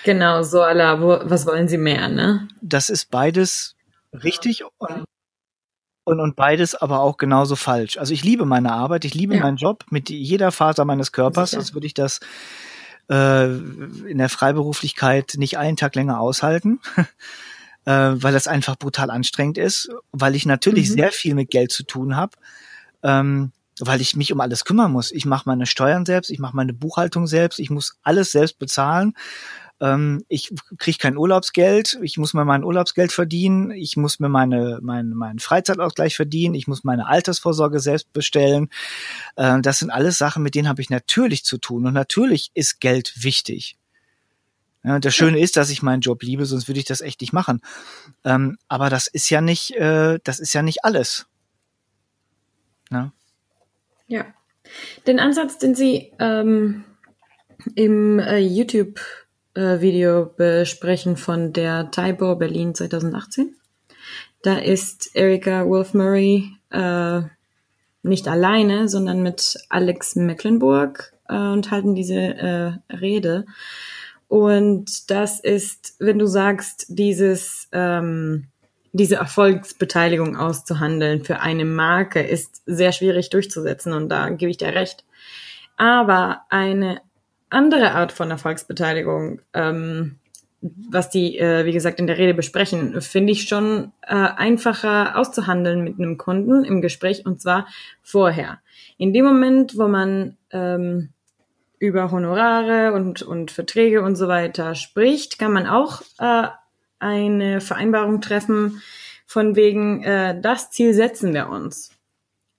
Genau, 0.04 0.42
so 0.42 0.62
aller, 0.62 1.00
wo, 1.00 1.18
was 1.22 1.46
wollen 1.46 1.68
sie 1.68 1.78
mehr, 1.78 2.08
ne? 2.08 2.48
Das 2.60 2.90
ist 2.90 3.10
beides 3.10 3.76
richtig 4.12 4.64
und 4.78 5.04
und, 6.04 6.20
und 6.20 6.36
beides 6.36 6.74
aber 6.74 7.00
auch 7.00 7.16
genauso 7.16 7.56
falsch. 7.56 7.98
Also 7.98 8.12
ich 8.12 8.24
liebe 8.24 8.44
meine 8.44 8.72
Arbeit, 8.72 9.04
ich 9.04 9.14
liebe 9.14 9.36
ja. 9.36 9.42
meinen 9.42 9.56
Job 9.56 9.84
mit 9.90 10.10
jeder 10.10 10.52
Faser 10.52 10.84
meines 10.84 11.12
Körpers, 11.12 11.50
Sicher. 11.50 11.60
sonst 11.60 11.74
würde 11.74 11.86
ich 11.86 11.94
das 11.94 12.20
äh, 13.08 13.44
in 13.44 14.18
der 14.18 14.28
Freiberuflichkeit 14.28 15.34
nicht 15.36 15.58
einen 15.58 15.76
Tag 15.76 15.94
länger 15.94 16.20
aushalten. 16.20 16.80
äh, 17.84 17.90
weil 18.14 18.32
das 18.32 18.46
einfach 18.46 18.76
brutal 18.76 19.10
anstrengend 19.10 19.58
ist, 19.58 19.90
weil 20.12 20.34
ich 20.34 20.46
natürlich 20.46 20.90
mhm. 20.90 20.94
sehr 20.94 21.12
viel 21.12 21.34
mit 21.34 21.50
Geld 21.50 21.72
zu 21.72 21.84
tun 21.84 22.16
habe, 22.16 22.36
ähm, 23.02 23.52
weil 23.80 24.00
ich 24.00 24.14
mich 24.14 24.32
um 24.32 24.40
alles 24.40 24.64
kümmern 24.64 24.92
muss. 24.92 25.10
Ich 25.10 25.24
mache 25.26 25.44
meine 25.46 25.66
Steuern 25.66 26.06
selbst, 26.06 26.30
ich 26.30 26.38
mache 26.38 26.54
meine 26.54 26.72
Buchhaltung 26.72 27.26
selbst, 27.26 27.58
ich 27.58 27.70
muss 27.70 27.98
alles 28.02 28.32
selbst 28.32 28.58
bezahlen. 28.58 29.14
Ähm, 29.82 30.24
ich 30.28 30.54
kriege 30.78 30.98
kein 30.98 31.16
Urlaubsgeld, 31.16 31.98
ich 32.02 32.16
muss 32.16 32.34
mir 32.34 32.44
mein 32.44 32.62
Urlaubsgeld 32.62 33.10
verdienen, 33.10 33.72
ich 33.72 33.96
muss 33.96 34.20
mir 34.20 34.28
meine, 34.28 34.78
mein, 34.80 35.10
meinen 35.10 35.40
Freizeitausgleich 35.40 36.14
verdienen, 36.14 36.54
ich 36.54 36.68
muss 36.68 36.84
meine 36.84 37.08
Altersvorsorge 37.08 37.80
selbst 37.80 38.12
bestellen. 38.12 38.70
Äh, 39.34 39.60
das 39.60 39.80
sind 39.80 39.90
alles 39.90 40.18
Sachen, 40.18 40.44
mit 40.44 40.54
denen 40.54 40.68
habe 40.68 40.80
ich 40.80 40.88
natürlich 40.88 41.44
zu 41.44 41.58
tun. 41.58 41.84
Und 41.84 41.94
natürlich 41.94 42.52
ist 42.54 42.80
Geld 42.80 43.24
wichtig. 43.24 43.76
Ja, 44.84 45.00
das 45.00 45.14
Schöne 45.16 45.40
ist, 45.40 45.56
dass 45.56 45.70
ich 45.70 45.82
meinen 45.82 46.00
Job 46.00 46.22
liebe, 46.22 46.46
sonst 46.46 46.68
würde 46.68 46.78
ich 46.78 46.86
das 46.86 47.00
echt 47.00 47.20
nicht 47.20 47.32
machen. 47.32 47.60
Ähm, 48.24 48.58
aber 48.68 48.88
das 48.88 49.08
ist 49.08 49.30
ja 49.30 49.40
nicht, 49.40 49.72
äh, 49.72 50.20
das 50.22 50.38
ist 50.38 50.52
ja 50.52 50.62
nicht 50.62 50.84
alles. 50.84 51.26
Ja. 52.90 53.12
ja. 54.06 54.26
Den 55.08 55.18
Ansatz, 55.18 55.58
den 55.58 55.74
Sie 55.74 56.12
ähm, 56.20 56.84
im 57.74 58.20
äh, 58.20 58.38
YouTube-Video 58.38 59.21
äh, 59.54 60.26
besprechen 60.36 61.16
von 61.16 61.52
der 61.52 61.90
Taibo 61.90 62.36
Berlin 62.36 62.74
2018, 62.74 63.54
da 64.42 64.58
ist 64.58 65.14
Erika 65.14 65.66
Wolf 65.66 65.94
Murray 65.94 66.50
äh, 66.70 67.22
nicht 68.02 68.26
alleine, 68.26 68.88
sondern 68.88 69.22
mit 69.22 69.56
Alex 69.68 70.16
Mecklenburg 70.16 71.12
äh, 71.28 71.36
und 71.36 71.70
halten 71.70 71.94
diese 71.94 72.18
äh, 72.18 72.72
Rede. 72.94 73.46
Und 74.28 75.10
das 75.10 75.40
ist, 75.40 75.96
wenn 75.98 76.18
du 76.18 76.26
sagst, 76.26 76.86
dieses, 76.88 77.68
ähm, 77.72 78.48
diese 78.92 79.16
Erfolgsbeteiligung 79.16 80.36
auszuhandeln 80.36 81.24
für 81.24 81.40
eine 81.40 81.64
Marke 81.64 82.20
ist 82.20 82.62
sehr 82.66 82.92
schwierig 82.92 83.30
durchzusetzen 83.30 83.92
und 83.92 84.08
da 84.08 84.30
gebe 84.30 84.50
ich 84.50 84.56
dir 84.56 84.74
recht. 84.74 85.04
Aber 85.76 86.42
eine 86.50 87.00
andere 87.52 87.92
Art 87.92 88.12
von 88.12 88.30
Erfolgsbeteiligung, 88.30 89.40
ähm, 89.54 90.16
was 90.62 91.10
die, 91.10 91.38
äh, 91.38 91.64
wie 91.64 91.72
gesagt, 91.72 91.98
in 91.98 92.06
der 92.06 92.18
Rede 92.18 92.34
besprechen, 92.34 93.00
finde 93.00 93.32
ich 93.32 93.48
schon 93.48 93.92
äh, 94.02 94.14
einfacher 94.14 95.16
auszuhandeln 95.16 95.82
mit 95.82 95.98
einem 95.98 96.18
Kunden 96.18 96.64
im 96.64 96.80
Gespräch 96.80 97.26
und 97.26 97.40
zwar 97.40 97.66
vorher. 98.02 98.60
In 98.96 99.12
dem 99.12 99.24
Moment, 99.24 99.76
wo 99.76 99.88
man 99.88 100.36
ähm, 100.50 101.10
über 101.80 102.12
Honorare 102.12 102.92
und, 102.92 103.22
und 103.22 103.50
Verträge 103.50 104.02
und 104.02 104.14
so 104.14 104.28
weiter 104.28 104.76
spricht, 104.76 105.40
kann 105.40 105.52
man 105.52 105.66
auch 105.66 106.02
äh, 106.18 106.46
eine 107.00 107.60
Vereinbarung 107.60 108.20
treffen 108.20 108.80
von 109.26 109.56
wegen, 109.56 110.04
äh, 110.04 110.40
das 110.40 110.70
Ziel 110.70 110.94
setzen 110.94 111.34
wir 111.34 111.48
uns. 111.48 111.90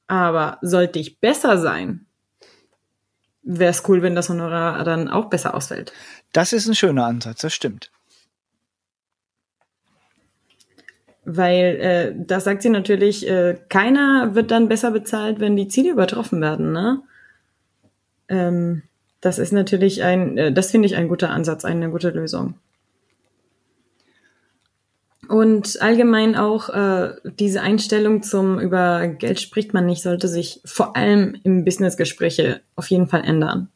Aber 0.07 0.57
sollte 0.61 0.99
ich 0.99 1.21
besser 1.21 1.57
sein, 1.57 2.05
wäre 3.43 3.71
es 3.71 3.87
cool, 3.87 4.01
wenn 4.01 4.15
das 4.15 4.29
Honorar 4.29 4.83
dann 4.83 5.09
auch 5.09 5.25
besser 5.25 5.53
ausfällt. 5.53 5.93
Das 6.31 6.53
ist 6.53 6.67
ein 6.67 6.75
schöner 6.75 7.05
Ansatz, 7.05 7.41
das 7.41 7.53
stimmt. 7.53 7.91
Weil 11.25 11.63
äh, 11.79 12.13
das 12.17 12.43
sagt 12.43 12.63
sie 12.63 12.69
natürlich, 12.69 13.29
äh, 13.29 13.57
keiner 13.69 14.35
wird 14.35 14.51
dann 14.51 14.67
besser 14.67 14.91
bezahlt, 14.91 15.39
wenn 15.39 15.55
die 15.55 15.69
Ziele 15.69 15.91
übertroffen 15.91 16.41
werden, 16.41 16.73
ne? 16.73 17.01
Ähm, 18.27 18.83
das 19.21 19.39
ist 19.39 19.53
natürlich 19.53 20.03
ein, 20.03 20.37
äh, 20.37 20.51
das 20.51 20.71
finde 20.71 20.87
ich 20.87 20.95
ein 20.97 21.07
guter 21.07 21.29
Ansatz, 21.29 21.63
eine 21.63 21.89
gute 21.89 22.09
Lösung. 22.09 22.55
Und 25.27 25.81
allgemein 25.81 26.35
auch 26.35 26.69
äh, 26.69 27.15
diese 27.39 27.61
Einstellung 27.61 28.23
zum 28.23 28.59
über 28.59 29.07
Geld 29.07 29.39
spricht 29.39 29.73
man 29.73 29.85
nicht, 29.85 30.01
sollte 30.01 30.27
sich 30.27 30.61
vor 30.65 30.95
allem 30.95 31.35
im 31.43 31.63
Businessgespräche 31.63 32.61
auf 32.75 32.89
jeden 32.89 33.07
Fall 33.07 33.23
ändern. 33.23 33.69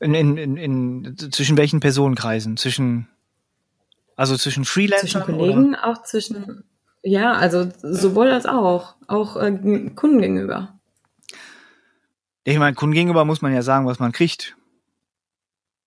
In, 0.00 0.14
in, 0.14 0.36
in, 0.36 0.56
in, 0.56 1.16
zwischen 1.30 1.56
welchen 1.56 1.80
Personenkreisen? 1.80 2.56
Zwischen 2.56 3.08
also 4.16 4.36
zwischen 4.36 4.64
Freelancern? 4.64 5.08
Zwischen 5.08 5.22
Kollegen, 5.22 5.68
oder? 5.70 5.86
auch 5.86 6.02
zwischen 6.02 6.64
ja, 7.02 7.32
also 7.32 7.68
sowohl 7.82 8.30
als 8.30 8.46
auch, 8.46 8.94
auch 9.08 9.36
äh, 9.36 9.50
Kunden 9.94 10.20
gegenüber. 10.20 10.78
Ich 12.44 12.58
meine, 12.58 12.74
Kunden 12.74 12.94
gegenüber 12.94 13.24
muss 13.24 13.42
man 13.42 13.52
ja 13.52 13.62
sagen, 13.62 13.86
was 13.86 13.98
man 13.98 14.12
kriegt. 14.12 14.56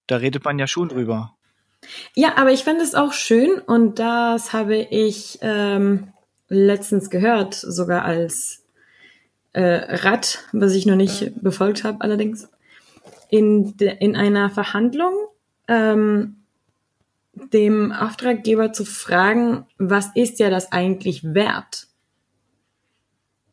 Da 0.08 0.18
redet 0.18 0.44
man 0.44 0.60
ja 0.60 0.68
schon 0.68 0.90
drüber. 0.90 1.36
Ja, 2.14 2.38
aber 2.38 2.52
ich 2.52 2.64
fand 2.64 2.82
es 2.82 2.96
auch 2.96 3.14
schön 3.14 3.60
und 3.60 4.00
das 4.00 4.54
habe 4.54 4.76
ich 4.76 5.40
ähm, 5.42 6.08
letztens 6.50 7.10
gehört, 7.10 7.54
sogar 7.54 8.06
als 8.06 8.64
äh, 9.54 9.96
Rat, 9.96 10.44
was 10.52 10.74
ich 10.74 10.86
noch 10.86 10.96
nicht 10.96 11.32
befolgt 11.42 11.84
habe 11.84 12.02
allerdings, 12.02 12.50
in, 13.30 13.76
de, 13.78 13.96
in 14.00 14.16
einer 14.16 14.50
Verhandlung 14.50 15.14
ähm, 15.68 16.38
dem 17.34 17.92
Auftraggeber 17.92 18.72
zu 18.72 18.86
fragen, 18.86 19.66
was 19.78 20.10
ist 20.16 20.40
ja 20.40 20.50
das 20.50 20.72
eigentlich 20.72 21.34
wert? 21.34 21.85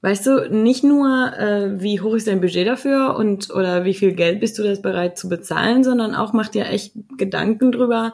Weißt 0.02 0.26
du, 0.26 0.50
nicht 0.50 0.82
nur, 0.82 1.32
äh, 1.38 1.80
wie 1.80 2.00
hoch 2.00 2.14
ist 2.14 2.26
dein 2.26 2.40
Budget 2.40 2.66
dafür 2.66 3.14
und 3.16 3.50
oder 3.50 3.84
wie 3.84 3.94
viel 3.94 4.12
Geld 4.12 4.40
bist 4.40 4.58
du 4.58 4.64
das 4.64 4.82
bereit 4.82 5.16
zu 5.16 5.28
bezahlen, 5.28 5.84
sondern 5.84 6.16
auch 6.16 6.32
mach 6.32 6.48
dir 6.48 6.66
echt 6.66 6.92
Gedanken 7.16 7.70
drüber, 7.70 8.12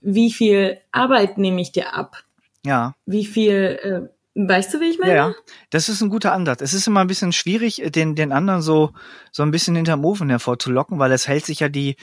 wie 0.00 0.32
viel 0.32 0.78
Arbeit 0.92 1.36
nehme 1.36 1.60
ich 1.60 1.72
dir 1.72 1.94
ab? 1.94 2.24
Ja. 2.64 2.94
Wie 3.04 3.26
viel, 3.26 4.08
äh, 4.34 4.48
weißt 4.48 4.72
du, 4.72 4.80
wie 4.80 4.88
ich 4.88 4.98
meine? 4.98 5.14
Ja, 5.14 5.28
ja, 5.28 5.34
das 5.68 5.90
ist 5.90 6.00
ein 6.00 6.08
guter 6.08 6.32
Ansatz. 6.32 6.62
Es 6.62 6.72
ist 6.72 6.86
immer 6.86 7.00
ein 7.00 7.06
bisschen 7.06 7.32
schwierig, 7.32 7.82
den, 7.94 8.14
den 8.14 8.32
anderen 8.32 8.62
so, 8.62 8.92
so 9.30 9.42
ein 9.42 9.50
bisschen 9.50 9.76
hinterm 9.76 10.06
Ofen 10.06 10.30
hervorzulocken, 10.30 10.98
weil 10.98 11.12
es 11.12 11.28
hält 11.28 11.44
sich 11.44 11.60
ja 11.60 11.68
die, 11.68 11.96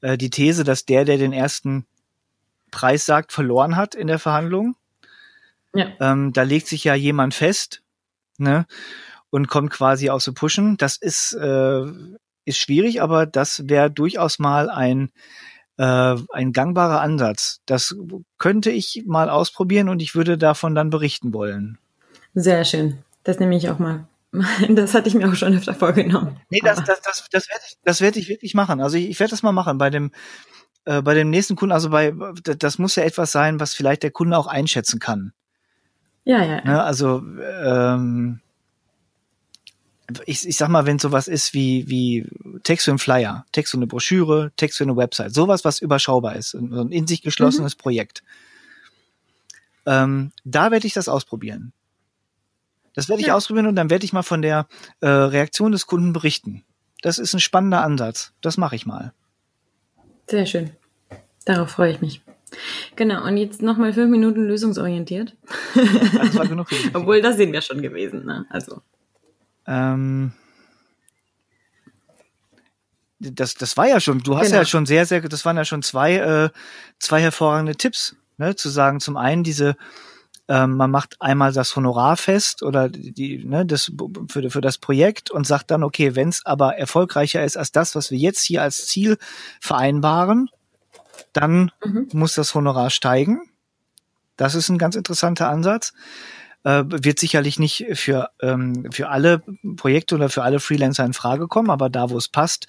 äh, 0.00 0.16
die 0.16 0.30
These, 0.30 0.62
dass 0.62 0.86
der, 0.86 1.04
der 1.04 1.18
den 1.18 1.32
ersten 1.32 1.86
Preis 2.70 3.04
sagt, 3.04 3.32
verloren 3.32 3.74
hat 3.76 3.96
in 3.96 4.06
der 4.06 4.20
Verhandlung. 4.20 4.76
Ja. 5.74 5.88
Ähm, 5.98 6.32
da 6.32 6.42
legt 6.42 6.68
sich 6.68 6.84
ja 6.84 6.94
jemand 6.94 7.34
fest, 7.34 7.83
ne? 8.38 8.66
Und 9.30 9.48
kommt 9.48 9.70
quasi 9.70 10.10
aus 10.10 10.24
dem 10.24 10.34
Pushen. 10.34 10.76
Das 10.76 10.96
ist, 10.96 11.32
äh, 11.34 11.82
ist 12.44 12.58
schwierig, 12.58 13.02
aber 13.02 13.26
das 13.26 13.68
wäre 13.68 13.90
durchaus 13.90 14.38
mal 14.38 14.70
ein, 14.70 15.10
äh, 15.76 16.16
ein 16.32 16.52
gangbarer 16.52 17.00
Ansatz. 17.00 17.60
Das 17.66 17.96
könnte 18.38 18.70
ich 18.70 19.04
mal 19.06 19.28
ausprobieren 19.30 19.88
und 19.88 20.00
ich 20.02 20.14
würde 20.14 20.38
davon 20.38 20.74
dann 20.74 20.90
berichten 20.90 21.32
wollen. 21.32 21.78
Sehr 22.34 22.64
schön. 22.64 22.98
Das 23.24 23.40
nehme 23.40 23.56
ich 23.56 23.68
auch 23.70 23.78
mal. 23.78 24.06
Das 24.68 24.94
hatte 24.94 25.08
ich 25.08 25.14
mir 25.14 25.30
auch 25.30 25.34
schon 25.34 25.56
öfter 25.56 25.74
vorgenommen. 25.74 26.40
Nee, 26.50 26.60
das, 26.62 26.82
das, 26.84 27.00
das, 27.02 27.28
das 27.30 27.48
werde 27.48 27.64
ich, 27.66 27.76
das 27.84 28.00
ich 28.00 28.28
wirklich 28.28 28.54
machen. 28.54 28.80
Also 28.80 28.96
ich, 28.96 29.08
ich 29.08 29.20
werde 29.20 29.30
das 29.30 29.42
mal 29.42 29.52
machen 29.52 29.78
bei 29.78 29.90
dem, 29.90 30.10
äh, 30.84 31.02
bei 31.02 31.14
dem 31.14 31.30
nächsten 31.30 31.56
Kunden. 31.56 31.72
Also 31.72 31.90
bei, 31.90 32.12
das 32.42 32.78
muss 32.78 32.96
ja 32.96 33.04
etwas 33.04 33.32
sein, 33.32 33.60
was 33.60 33.74
vielleicht 33.74 34.02
der 34.02 34.10
Kunde 34.10 34.36
auch 34.36 34.46
einschätzen 34.46 34.98
kann. 34.98 35.32
Ja, 36.24 36.42
ja. 36.42 36.64
Ne, 36.64 36.82
also 36.82 37.22
ähm, 37.64 38.40
ich, 40.26 40.46
ich 40.46 40.56
sag 40.56 40.68
mal, 40.68 40.86
wenn 40.86 40.98
sowas 40.98 41.28
ist 41.28 41.54
wie, 41.54 41.88
wie 41.88 42.26
Text 42.62 42.84
für 42.84 42.90
einen 42.90 42.98
Flyer, 42.98 43.46
Text 43.52 43.72
für 43.72 43.78
eine 43.78 43.86
Broschüre, 43.86 44.52
Text 44.56 44.78
für 44.78 44.84
eine 44.84 44.96
Website, 44.96 45.34
sowas, 45.34 45.64
was 45.64 45.80
überschaubar 45.80 46.36
ist, 46.36 46.54
ein 46.54 46.90
in 46.92 47.06
sich 47.06 47.22
geschlossenes 47.22 47.76
mhm. 47.76 47.80
Projekt. 47.80 48.22
Ähm, 49.86 50.32
da 50.44 50.70
werde 50.70 50.86
ich 50.86 50.94
das 50.94 51.08
ausprobieren. 51.08 51.72
Das 52.94 53.08
werde 53.08 53.22
ich 53.22 53.28
ja. 53.28 53.34
ausprobieren 53.34 53.66
und 53.66 53.76
dann 53.76 53.90
werde 53.90 54.04
ich 54.04 54.12
mal 54.12 54.22
von 54.22 54.40
der 54.40 54.66
äh, 55.00 55.08
Reaktion 55.08 55.72
des 55.72 55.86
Kunden 55.86 56.12
berichten. 56.12 56.64
Das 57.02 57.18
ist 57.18 57.34
ein 57.34 57.40
spannender 57.40 57.82
Ansatz. 57.82 58.32
Das 58.40 58.56
mache 58.56 58.76
ich 58.76 58.86
mal. 58.86 59.12
Sehr 60.26 60.46
schön. 60.46 60.70
Darauf 61.44 61.70
freue 61.70 61.92
ich 61.92 62.00
mich. 62.00 62.22
Genau, 62.96 63.24
und 63.26 63.36
jetzt 63.36 63.62
nochmal 63.62 63.92
fünf 63.92 64.10
Minuten 64.10 64.46
lösungsorientiert. 64.46 65.36
Das 65.74 66.34
war 66.36 66.46
genug. 66.46 66.68
Obwohl, 66.94 67.20
das 67.20 67.36
sind 67.36 67.52
wir 67.52 67.62
schon 67.62 67.82
gewesen, 67.82 68.24
ne? 68.24 68.46
Also. 68.50 68.82
Ähm, 69.66 70.32
das, 73.18 73.54
das 73.54 73.76
war 73.76 73.88
ja 73.88 74.00
schon, 74.00 74.20
du 74.20 74.36
hast 74.36 74.46
genau. 74.46 74.58
ja 74.58 74.64
schon 74.64 74.86
sehr, 74.86 75.06
sehr, 75.06 75.20
das 75.20 75.44
waren 75.44 75.56
ja 75.56 75.64
schon 75.64 75.82
zwei, 75.82 76.16
äh, 76.16 76.50
zwei 76.98 77.20
hervorragende 77.20 77.76
Tipps, 77.76 78.16
ne? 78.36 78.54
Zu 78.56 78.68
sagen, 78.68 79.00
zum 79.00 79.16
einen 79.16 79.44
diese, 79.44 79.76
ähm, 80.48 80.76
man 80.76 80.90
macht 80.90 81.16
einmal 81.20 81.52
das 81.52 81.74
Honorar 81.74 82.16
fest 82.16 82.62
oder 82.62 82.88
die, 82.88 83.44
ne, 83.44 83.64
das 83.64 83.90
für, 84.28 84.50
für 84.50 84.60
das 84.60 84.78
Projekt 84.78 85.30
und 85.30 85.46
sagt 85.46 85.70
dann, 85.70 85.82
okay, 85.82 86.14
wenn 86.16 86.28
es 86.28 86.44
aber 86.44 86.76
erfolgreicher 86.76 87.42
ist 87.44 87.56
als 87.56 87.72
das, 87.72 87.94
was 87.94 88.10
wir 88.10 88.18
jetzt 88.18 88.42
hier 88.42 88.62
als 88.62 88.86
Ziel 88.86 89.16
vereinbaren, 89.60 90.50
dann 91.32 91.70
mhm. 91.84 92.08
muss 92.12 92.34
das 92.34 92.54
Honorar 92.54 92.90
steigen. 92.90 93.42
Das 94.36 94.54
ist 94.54 94.68
ein 94.68 94.78
ganz 94.78 94.96
interessanter 94.96 95.48
Ansatz. 95.48 95.92
Äh, 96.64 96.84
wird 96.86 97.18
sicherlich 97.18 97.58
nicht 97.58 97.86
für, 97.92 98.30
ähm, 98.40 98.90
für 98.90 99.08
alle 99.10 99.42
Projekte 99.76 100.14
oder 100.14 100.28
für 100.28 100.42
alle 100.42 100.60
Freelancer 100.60 101.04
in 101.04 101.12
Frage 101.12 101.46
kommen, 101.46 101.70
aber 101.70 101.90
da, 101.90 102.10
wo 102.10 102.16
es 102.16 102.28
passt, 102.28 102.66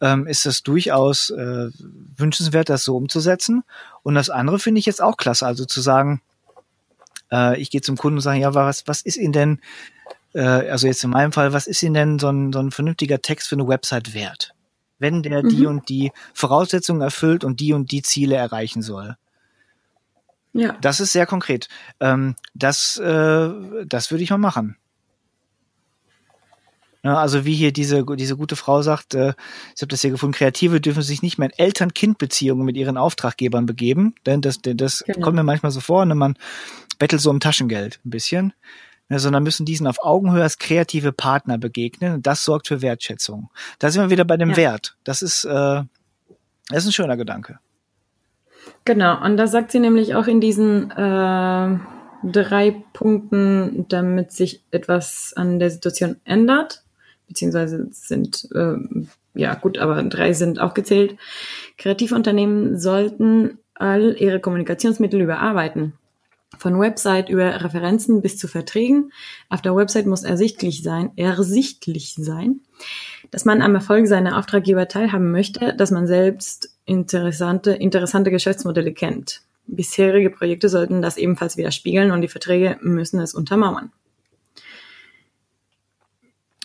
ähm, 0.00 0.26
ist 0.26 0.44
es 0.44 0.64
durchaus 0.64 1.30
äh, 1.30 1.70
wünschenswert, 2.16 2.68
das 2.68 2.84
so 2.84 2.96
umzusetzen. 2.96 3.62
Und 4.02 4.16
das 4.16 4.28
andere 4.28 4.58
finde 4.58 4.80
ich 4.80 4.86
jetzt 4.86 5.00
auch 5.00 5.16
klasse, 5.16 5.46
also 5.46 5.64
zu 5.64 5.80
sagen, 5.80 6.20
äh, 7.30 7.60
ich 7.60 7.70
gehe 7.70 7.80
zum 7.80 7.96
Kunden 7.96 8.18
und 8.18 8.22
sage, 8.22 8.40
ja, 8.40 8.54
was, 8.54 8.88
was 8.88 9.02
ist 9.02 9.16
Ihnen 9.16 9.32
denn, 9.32 9.60
äh, 10.34 10.42
also 10.42 10.88
jetzt 10.88 11.04
in 11.04 11.10
meinem 11.10 11.30
Fall, 11.30 11.52
was 11.52 11.68
ist 11.68 11.82
Ihnen 11.84 11.94
denn 11.94 12.18
so 12.18 12.28
ein, 12.28 12.52
so 12.52 12.58
ein 12.58 12.72
vernünftiger 12.72 13.22
Text 13.22 13.48
für 13.48 13.54
eine 13.54 13.68
Website 13.68 14.14
wert? 14.14 14.54
Wenn 15.02 15.22
der 15.22 15.42
mhm. 15.42 15.48
die 15.50 15.66
und 15.66 15.88
die 15.88 16.12
Voraussetzungen 16.32 17.02
erfüllt 17.02 17.44
und 17.44 17.60
die 17.60 17.74
und 17.74 17.90
die 17.90 18.02
Ziele 18.02 18.36
erreichen 18.36 18.80
soll. 18.80 19.16
Ja. 20.54 20.76
Das 20.80 21.00
ist 21.00 21.12
sehr 21.12 21.26
konkret. 21.26 21.68
Ähm, 22.00 22.36
das, 22.54 22.96
äh, 22.98 23.50
das 23.86 24.10
würde 24.10 24.22
ich 24.22 24.30
mal 24.30 24.38
machen. 24.38 24.76
Ja, 27.04 27.16
also 27.16 27.44
wie 27.44 27.54
hier 27.54 27.72
diese, 27.72 28.04
diese 28.16 28.36
gute 28.36 28.54
Frau 28.54 28.80
sagt, 28.82 29.14
äh, 29.14 29.34
ich 29.74 29.82
habe 29.82 29.88
das 29.88 30.02
hier 30.02 30.12
gefunden, 30.12 30.36
Kreative 30.36 30.80
dürfen 30.80 31.02
sich 31.02 31.20
nicht 31.20 31.36
mehr 31.36 31.48
in 31.50 31.58
Eltern-Kind-Beziehungen 31.58 32.64
mit 32.64 32.76
ihren 32.76 32.96
Auftraggebern 32.96 33.66
begeben, 33.66 34.14
denn 34.24 34.40
das, 34.40 34.60
das 34.62 35.02
genau. 35.04 35.24
kommt 35.24 35.34
mir 35.34 35.42
manchmal 35.42 35.72
so 35.72 35.80
vor, 35.80 36.04
ne, 36.06 36.14
man 36.14 36.36
bettelt 37.00 37.20
so 37.20 37.30
um 37.30 37.40
Taschengeld 37.40 37.98
ein 38.04 38.10
bisschen, 38.10 38.52
ne, 39.12 39.18
sondern 39.18 39.42
müssen 39.42 39.66
diesen 39.66 39.86
auf 39.86 40.02
Augenhöhe 40.02 40.42
als 40.42 40.58
kreative 40.58 41.12
Partner 41.12 41.58
begegnen 41.58 42.14
und 42.14 42.26
das 42.26 42.44
sorgt 42.44 42.68
für 42.68 42.80
Wertschätzung. 42.80 43.50
Da 43.78 43.90
sind 43.90 44.02
wir 44.02 44.10
wieder 44.10 44.24
bei 44.24 44.38
dem 44.38 44.50
ja. 44.50 44.56
Wert. 44.56 44.96
Das 45.04 45.20
ist, 45.20 45.44
äh, 45.44 45.82
das 46.68 46.78
ist 46.78 46.86
ein 46.86 46.92
schöner 46.92 47.18
Gedanke. 47.18 47.58
Genau, 48.84 49.22
und 49.22 49.36
da 49.36 49.46
sagt 49.46 49.70
sie 49.70 49.80
nämlich 49.80 50.14
auch 50.14 50.26
in 50.26 50.40
diesen 50.40 50.90
äh, 50.92 51.78
drei 52.24 52.84
Punkten, 52.94 53.86
damit 53.88 54.32
sich 54.32 54.62
etwas 54.70 55.34
an 55.36 55.58
der 55.58 55.70
Situation 55.70 56.16
ändert, 56.24 56.82
beziehungsweise 57.28 57.88
sind, 57.90 58.48
äh, 58.54 58.76
ja 59.34 59.54
gut, 59.54 59.76
aber 59.76 60.02
drei 60.04 60.32
sind 60.32 60.58
auch 60.58 60.72
gezählt. 60.72 61.16
Kreativunternehmen 61.76 62.78
sollten 62.78 63.58
all 63.74 64.16
ihre 64.18 64.40
Kommunikationsmittel 64.40 65.20
überarbeiten. 65.20 65.92
Von 66.58 66.78
Website 66.78 67.28
über 67.28 67.62
Referenzen 67.62 68.22
bis 68.22 68.38
zu 68.38 68.48
Verträgen. 68.48 69.12
Auf 69.48 69.62
der 69.62 69.74
Website 69.74 70.06
muss 70.06 70.22
ersichtlich 70.22 70.82
sein, 70.82 71.10
ersichtlich 71.16 72.14
sein, 72.16 72.60
dass 73.30 73.44
man 73.44 73.62
am 73.62 73.74
Erfolg 73.74 74.06
seiner 74.06 74.38
Auftraggeber 74.38 74.88
teilhaben 74.88 75.30
möchte, 75.30 75.74
dass 75.74 75.90
man 75.90 76.06
selbst 76.06 76.76
interessante, 76.84 77.72
interessante 77.72 78.30
Geschäftsmodelle 78.30 78.92
kennt. 78.92 79.42
Bisherige 79.66 80.30
Projekte 80.30 80.68
sollten 80.68 81.02
das 81.02 81.16
ebenfalls 81.16 81.56
widerspiegeln 81.56 82.10
und 82.10 82.20
die 82.20 82.28
Verträge 82.28 82.78
müssen 82.82 83.20
es 83.20 83.34
untermauern. 83.34 83.92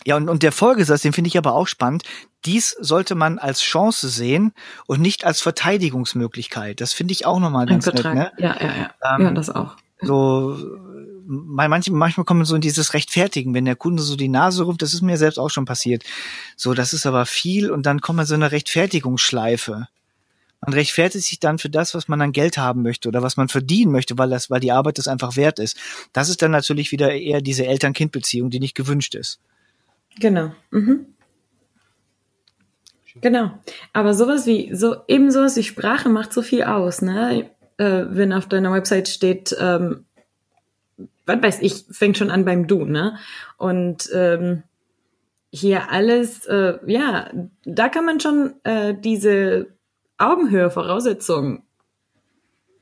Ja, 0.07 0.15
und, 0.15 0.29
und 0.29 0.41
der 0.41 0.53
Folgesatz, 0.53 1.01
den 1.01 1.11
finde 1.11 1.27
ich 1.27 1.37
aber 1.37 1.53
auch 1.53 1.67
spannend. 1.67 2.03
Dies 2.45 2.69
sollte 2.79 3.13
man 3.13 3.39
als 3.39 3.59
Chance 3.59 4.07
sehen 4.07 4.53
und 4.85 5.01
nicht 5.01 5.25
als 5.25 5.41
Verteidigungsmöglichkeit. 5.41 6.79
Das 6.79 6.93
finde 6.93 7.11
ich 7.11 7.25
auch 7.25 7.41
nochmal 7.41 7.65
ganz 7.65 7.87
nett. 7.87 8.05
Ne? 8.05 8.31
Ja, 8.37 8.55
ja, 8.57 8.67
ja. 8.67 9.15
Ähm, 9.17 9.25
ja, 9.25 9.31
das 9.31 9.49
auch. 9.49 9.75
So, 10.01 10.57
manchmal, 11.25 11.81
manchmal 11.89 12.23
kommen 12.23 12.45
so 12.45 12.55
in 12.55 12.61
dieses 12.61 12.93
Rechtfertigen, 12.93 13.53
wenn 13.53 13.65
der 13.65 13.75
Kunde 13.75 14.01
so 14.01 14.15
die 14.15 14.29
Nase 14.29 14.63
ruft, 14.63 14.81
das 14.81 14.93
ist 14.93 15.01
mir 15.01 15.17
selbst 15.17 15.39
auch 15.39 15.49
schon 15.49 15.65
passiert. 15.65 16.05
So, 16.55 16.73
das 16.73 16.93
ist 16.93 17.05
aber 17.05 17.25
viel 17.25 17.69
und 17.69 17.85
dann 17.85 17.99
kommt 17.99 18.15
man 18.15 18.25
so 18.25 18.35
eine 18.35 18.53
Rechtfertigungsschleife. 18.53 19.89
Man 20.61 20.73
rechtfertigt 20.73 21.25
sich 21.27 21.41
dann 21.41 21.57
für 21.57 21.69
das, 21.69 21.93
was 21.93 22.07
man 22.07 22.21
an 22.21 22.31
Geld 22.31 22.57
haben 22.57 22.81
möchte 22.81 23.09
oder 23.09 23.23
was 23.23 23.35
man 23.35 23.49
verdienen 23.49 23.91
möchte, 23.91 24.17
weil 24.17 24.29
das, 24.29 24.49
weil 24.49 24.61
die 24.61 24.71
Arbeit 24.71 24.99
das 24.99 25.09
einfach 25.09 25.35
wert 25.35 25.59
ist. 25.59 25.75
Das 26.13 26.29
ist 26.29 26.41
dann 26.41 26.51
natürlich 26.51 26.93
wieder 26.93 27.11
eher 27.11 27.41
diese 27.41 27.65
Eltern-Kind-Beziehung, 27.65 28.49
die 28.49 28.61
nicht 28.61 28.73
gewünscht 28.73 29.13
ist. 29.13 29.41
Genau. 30.19 30.51
Mhm. 30.71 31.05
Genau. 33.21 33.51
Aber 33.93 34.13
sowas 34.13 34.45
wie, 34.45 34.73
so, 34.75 34.97
eben 35.07 35.31
sowas 35.31 35.55
wie 35.57 35.63
Sprache 35.63 36.09
macht 36.09 36.33
so 36.33 36.41
viel 36.41 36.63
aus, 36.63 37.01
ne? 37.01 37.49
Äh, 37.77 38.05
wenn 38.09 38.33
auf 38.33 38.47
deiner 38.47 38.71
Website 38.71 39.07
steht, 39.07 39.55
ähm, 39.59 40.05
was 41.25 41.41
weiß 41.41 41.61
ich, 41.61 41.85
fängt 41.91 42.17
schon 42.17 42.31
an 42.31 42.45
beim 42.45 42.67
Du, 42.67 42.85
ne? 42.85 43.17
Und 43.57 44.09
ähm, 44.13 44.63
hier 45.51 45.91
alles, 45.91 46.45
äh, 46.45 46.77
ja, 46.85 47.31
da 47.65 47.89
kann 47.89 48.05
man 48.05 48.19
schon 48.19 48.55
äh, 48.63 48.93
diese 48.99 49.67
Augenhöhe-Voraussetzungen 50.17 51.63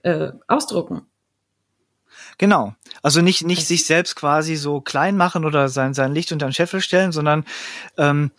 äh, 0.03 0.31
ausdrucken. 0.47 1.05
Genau. 2.37 2.75
Also 3.01 3.21
nicht, 3.21 3.45
nicht 3.45 3.65
sich 3.65 3.85
selbst 3.85 4.15
quasi 4.15 4.55
so 4.55 4.81
klein 4.81 5.15
machen 5.15 5.45
oder 5.45 5.69
sein, 5.69 5.93
sein 5.93 6.13
Licht 6.13 6.31
unter 6.31 6.47
den 6.47 6.53
Scheffel 6.53 6.81
stellen, 6.81 7.11
sondern 7.11 7.45
ähm, 7.97 8.31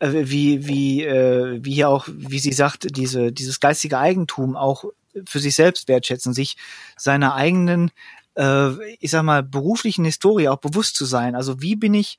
äh, 0.00 0.10
wie, 0.12 0.66
wie, 0.66 1.04
äh, 1.04 1.60
wie 1.62 1.74
hier 1.74 1.88
auch, 1.88 2.08
wie 2.08 2.38
sie 2.38 2.52
sagt, 2.52 2.96
diese, 2.96 3.32
dieses 3.32 3.60
geistige 3.60 3.98
Eigentum 3.98 4.56
auch 4.56 4.84
für 5.26 5.38
sich 5.38 5.54
selbst 5.54 5.88
wertschätzen, 5.88 6.34
sich 6.34 6.56
seiner 6.96 7.34
eigenen, 7.34 7.90
äh, 8.36 8.70
ich 8.98 9.10
sag 9.10 9.22
mal, 9.22 9.42
beruflichen 9.42 10.04
Historie 10.04 10.48
auch 10.48 10.58
bewusst 10.58 10.96
zu 10.96 11.04
sein. 11.04 11.34
Also 11.34 11.62
wie 11.62 11.76
bin 11.76 11.94
ich 11.94 12.18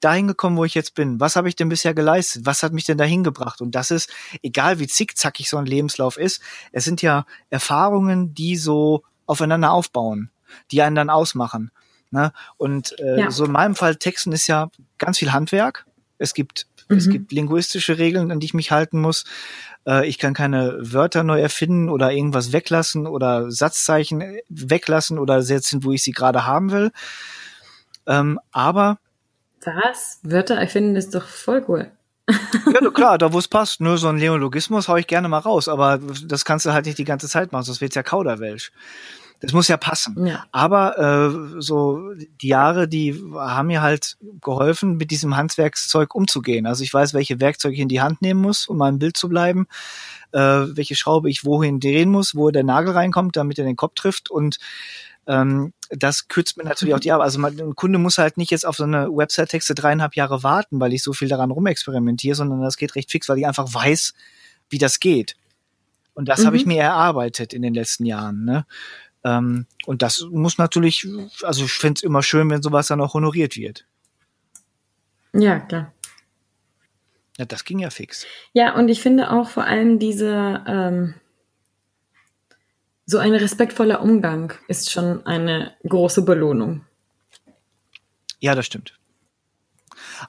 dahin 0.00 0.28
gekommen, 0.28 0.56
wo 0.56 0.64
ich 0.64 0.74
jetzt 0.74 0.94
bin? 0.94 1.20
Was 1.20 1.36
habe 1.36 1.48
ich 1.48 1.56
denn 1.56 1.68
bisher 1.68 1.94
geleistet? 1.94 2.46
Was 2.46 2.62
hat 2.62 2.72
mich 2.72 2.84
denn 2.84 2.98
dahin 2.98 3.24
gebracht? 3.24 3.60
Und 3.60 3.74
das 3.74 3.90
ist, 3.90 4.10
egal 4.42 4.78
wie 4.78 4.86
zickzackig 4.86 5.48
so 5.48 5.56
ein 5.56 5.66
Lebenslauf 5.66 6.18
ist, 6.18 6.40
es 6.72 6.84
sind 6.84 7.02
ja 7.02 7.26
Erfahrungen, 7.50 8.34
die 8.34 8.56
so 8.56 9.02
aufeinander 9.26 9.72
aufbauen 9.72 10.30
die 10.70 10.82
einen 10.82 10.96
dann 10.96 11.10
ausmachen. 11.10 11.70
Ne? 12.10 12.32
Und 12.56 12.98
äh, 13.00 13.20
ja. 13.20 13.30
so 13.30 13.44
in 13.44 13.52
meinem 13.52 13.74
Fall 13.74 13.96
Texten 13.96 14.32
ist 14.32 14.46
ja 14.46 14.70
ganz 14.98 15.18
viel 15.18 15.32
Handwerk. 15.32 15.86
Es 16.18 16.34
gibt 16.34 16.66
mhm. 16.88 16.96
es 16.96 17.08
gibt 17.08 17.32
linguistische 17.32 17.98
Regeln, 17.98 18.30
an 18.30 18.40
die 18.40 18.46
ich 18.46 18.54
mich 18.54 18.70
halten 18.70 19.00
muss. 19.00 19.24
Äh, 19.86 20.06
ich 20.06 20.18
kann 20.18 20.34
keine 20.34 20.76
Wörter 20.80 21.24
neu 21.24 21.40
erfinden 21.40 21.88
oder 21.88 22.12
irgendwas 22.12 22.52
weglassen 22.52 23.06
oder 23.06 23.50
Satzzeichen 23.50 24.38
weglassen 24.48 25.18
oder 25.18 25.42
setzen, 25.42 25.84
wo 25.84 25.92
ich 25.92 26.02
sie 26.02 26.12
gerade 26.12 26.46
haben 26.46 26.70
will. 26.70 26.92
Ähm, 28.06 28.38
aber 28.52 28.98
was? 29.64 30.20
Wörter 30.22 30.54
erfinden 30.54 30.94
ist 30.96 31.14
doch 31.14 31.26
voll 31.26 31.64
cool. 31.68 31.90
ja, 32.28 32.90
klar, 32.90 33.18
da 33.18 33.32
wo 33.32 33.38
es 33.38 33.48
passt. 33.48 33.80
Nur 33.80 33.98
so 33.98 34.08
ein 34.08 34.16
Neologismus 34.16 34.88
hau 34.88 34.96
ich 34.96 35.06
gerne 35.06 35.28
mal 35.28 35.38
raus, 35.38 35.68
aber 35.68 35.98
das 36.24 36.44
kannst 36.44 36.66
du 36.66 36.72
halt 36.72 36.86
nicht 36.86 36.98
die 36.98 37.04
ganze 37.04 37.28
Zeit 37.28 37.52
machen, 37.52 37.64
sonst 37.64 37.80
wird's 37.80 37.94
ja 37.94 38.02
Kauderwelsch. 38.02 38.72
Das 39.40 39.52
muss 39.52 39.68
ja 39.68 39.76
passen. 39.76 40.26
Ja. 40.26 40.44
Aber 40.50 40.98
äh, 40.98 41.60
so 41.60 42.12
die 42.40 42.48
Jahre, 42.48 42.88
die 42.88 43.14
haben 43.34 43.66
mir 43.66 43.82
halt 43.82 44.16
geholfen, 44.40 44.96
mit 44.96 45.10
diesem 45.10 45.36
Handwerkszeug 45.36 46.14
umzugehen. 46.14 46.66
Also 46.66 46.82
ich 46.82 46.92
weiß, 46.92 47.12
welche 47.12 47.40
Werkzeuge 47.40 47.74
ich 47.74 47.80
in 47.80 47.88
die 47.88 48.00
Hand 48.00 48.22
nehmen 48.22 48.40
muss, 48.40 48.66
um 48.66 48.78
meinem 48.78 48.98
Bild 48.98 49.16
zu 49.16 49.28
bleiben, 49.28 49.66
äh, 50.32 50.38
welche 50.38 50.96
Schraube 50.96 51.28
ich 51.28 51.44
wohin 51.44 51.80
drehen 51.80 52.10
muss, 52.10 52.34
wo 52.34 52.50
der 52.50 52.64
Nagel 52.64 52.92
reinkommt, 52.92 53.36
damit 53.36 53.58
er 53.58 53.64
den 53.64 53.76
Kopf 53.76 53.94
trifft 53.94 54.30
und 54.30 54.58
ähm, 55.26 55.72
das 55.90 56.28
kürzt 56.28 56.56
mir 56.56 56.64
natürlich 56.64 56.94
auch 56.94 57.00
die 57.00 57.12
Arbeit. 57.12 57.24
Also 57.24 57.38
man, 57.38 57.58
ein 57.58 57.74
Kunde 57.74 57.98
muss 57.98 58.18
halt 58.18 58.36
nicht 58.36 58.50
jetzt 58.50 58.66
auf 58.66 58.76
so 58.76 58.84
eine 58.84 59.08
Website-Texte 59.08 59.74
dreieinhalb 59.74 60.14
Jahre 60.14 60.42
warten, 60.42 60.80
weil 60.80 60.92
ich 60.92 61.02
so 61.02 61.12
viel 61.12 61.28
daran 61.28 61.50
rumexperimentiere, 61.50 62.34
sondern 62.34 62.60
das 62.60 62.76
geht 62.76 62.94
recht 62.94 63.10
fix, 63.10 63.28
weil 63.28 63.38
ich 63.38 63.46
einfach 63.46 63.72
weiß, 63.72 64.14
wie 64.70 64.78
das 64.78 65.00
geht. 65.00 65.36
Und 66.14 66.28
das 66.28 66.40
mhm. 66.40 66.46
habe 66.46 66.56
ich 66.56 66.66
mir 66.66 66.80
erarbeitet 66.80 67.52
in 67.52 67.62
den 67.62 67.74
letzten 67.74 68.06
Jahren. 68.06 68.44
Ne? 68.44 68.66
Ähm, 69.26 69.66
und 69.86 70.02
das 70.02 70.24
muss 70.30 70.56
natürlich, 70.56 71.04
also 71.42 71.64
ich 71.64 71.72
finde 71.72 71.98
es 71.98 72.02
immer 72.04 72.22
schön, 72.22 72.48
wenn 72.48 72.62
sowas 72.62 72.86
dann 72.86 73.00
auch 73.00 73.14
honoriert 73.14 73.56
wird. 73.56 73.84
Ja, 75.32 75.58
klar. 75.58 75.92
Ja, 77.36 77.44
das 77.44 77.64
ging 77.64 77.80
ja 77.80 77.90
fix. 77.90 78.24
Ja, 78.52 78.76
und 78.76 78.88
ich 78.88 79.02
finde 79.02 79.32
auch 79.32 79.50
vor 79.50 79.64
allem 79.64 79.98
diese, 79.98 80.62
ähm, 80.66 81.14
so 83.04 83.18
ein 83.18 83.34
respektvoller 83.34 84.00
Umgang 84.00 84.54
ist 84.68 84.92
schon 84.92 85.26
eine 85.26 85.74
große 85.86 86.22
Belohnung. 86.22 86.84
Ja, 88.38 88.54
das 88.54 88.66
stimmt. 88.66 88.98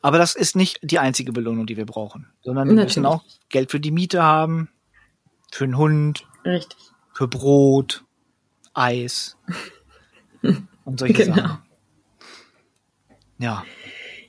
Aber 0.01 0.17
das 0.17 0.35
ist 0.35 0.55
nicht 0.55 0.79
die 0.81 0.99
einzige 0.99 1.31
Belohnung, 1.31 1.67
die 1.67 1.77
wir 1.77 1.85
brauchen, 1.85 2.27
sondern 2.41 2.67
wir 2.67 2.73
Natürlich. 2.73 2.97
müssen 2.97 3.05
auch 3.05 3.23
Geld 3.49 3.69
für 3.69 3.79
die 3.79 3.91
Miete 3.91 4.23
haben, 4.23 4.69
für 5.51 5.65
einen 5.65 5.77
Hund, 5.77 6.27
Richtig. 6.43 6.77
für 7.13 7.27
Brot, 7.27 8.03
Eis 8.77 9.37
und 10.85 10.99
solche 10.99 11.13
genau. 11.13 11.35
Sachen. 11.35 11.59
Ja. 13.39 13.65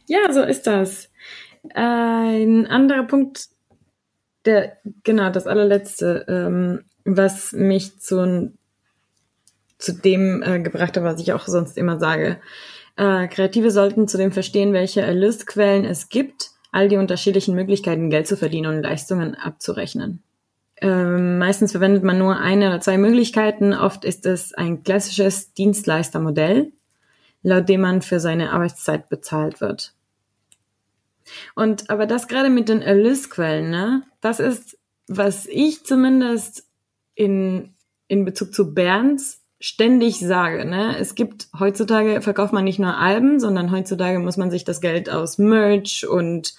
Ja, 0.06 0.32
so 0.32 0.42
ist 0.42 0.66
das. 0.66 1.10
Ein 1.74 2.66
anderer 2.66 3.04
Punkt, 3.04 3.48
der, 4.44 4.78
genau, 5.04 5.30
das 5.30 5.46
allerletzte, 5.46 6.24
ähm, 6.28 6.84
was 7.04 7.52
mich 7.52 8.00
zu, 8.00 8.52
zu 9.78 9.92
dem 9.92 10.42
äh, 10.42 10.60
gebracht 10.60 10.96
hat, 10.96 11.04
was 11.04 11.20
ich 11.20 11.32
auch 11.32 11.46
sonst 11.46 11.76
immer 11.76 11.98
sage. 11.98 12.40
Äh, 12.96 13.28
Kreative 13.28 13.70
sollten 13.70 14.08
zudem 14.08 14.32
verstehen, 14.32 14.72
welche 14.72 15.02
Erlösquellen 15.02 15.84
es 15.84 16.08
gibt, 16.08 16.50
all 16.72 16.88
die 16.88 16.96
unterschiedlichen 16.96 17.54
Möglichkeiten, 17.54 18.10
Geld 18.10 18.26
zu 18.26 18.36
verdienen 18.36 18.76
und 18.76 18.82
Leistungen 18.82 19.34
abzurechnen. 19.34 20.22
Ähm, 20.80 21.38
meistens 21.38 21.72
verwendet 21.72 22.04
man 22.04 22.18
nur 22.18 22.36
eine 22.36 22.68
oder 22.68 22.80
zwei 22.80 22.98
Möglichkeiten. 22.98 23.72
Oft 23.74 24.04
ist 24.04 24.26
es 24.26 24.54
ein 24.54 24.82
klassisches 24.84 25.52
Dienstleistermodell, 25.54 26.72
laut 27.42 27.68
dem 27.68 27.80
man 27.80 28.02
für 28.02 28.20
seine 28.20 28.52
Arbeitszeit 28.52 29.08
bezahlt 29.08 29.60
wird. 29.60 29.94
Und 31.54 31.90
aber 31.90 32.06
das 32.06 32.28
gerade 32.28 32.50
mit 32.50 32.68
den 32.68 32.80
Erlösquellen, 32.80 33.70
ne, 33.70 34.02
das 34.20 34.40
ist, 34.40 34.78
was 35.08 35.46
ich 35.46 35.84
zumindest 35.84 36.64
in, 37.14 37.74
in 38.06 38.24
Bezug 38.24 38.54
zu 38.54 38.72
Bands 38.74 39.42
ständig 39.60 40.20
sage, 40.20 40.64
ne? 40.64 40.96
Es 40.98 41.16
gibt 41.16 41.48
heutzutage 41.58 42.22
verkauft 42.22 42.52
man 42.52 42.64
nicht 42.64 42.78
nur 42.78 42.96
Alben, 42.96 43.40
sondern 43.40 43.72
heutzutage 43.72 44.20
muss 44.20 44.36
man 44.36 44.50
sich 44.50 44.64
das 44.64 44.80
Geld 44.80 45.10
aus 45.10 45.38
Merch 45.38 46.06
und 46.06 46.54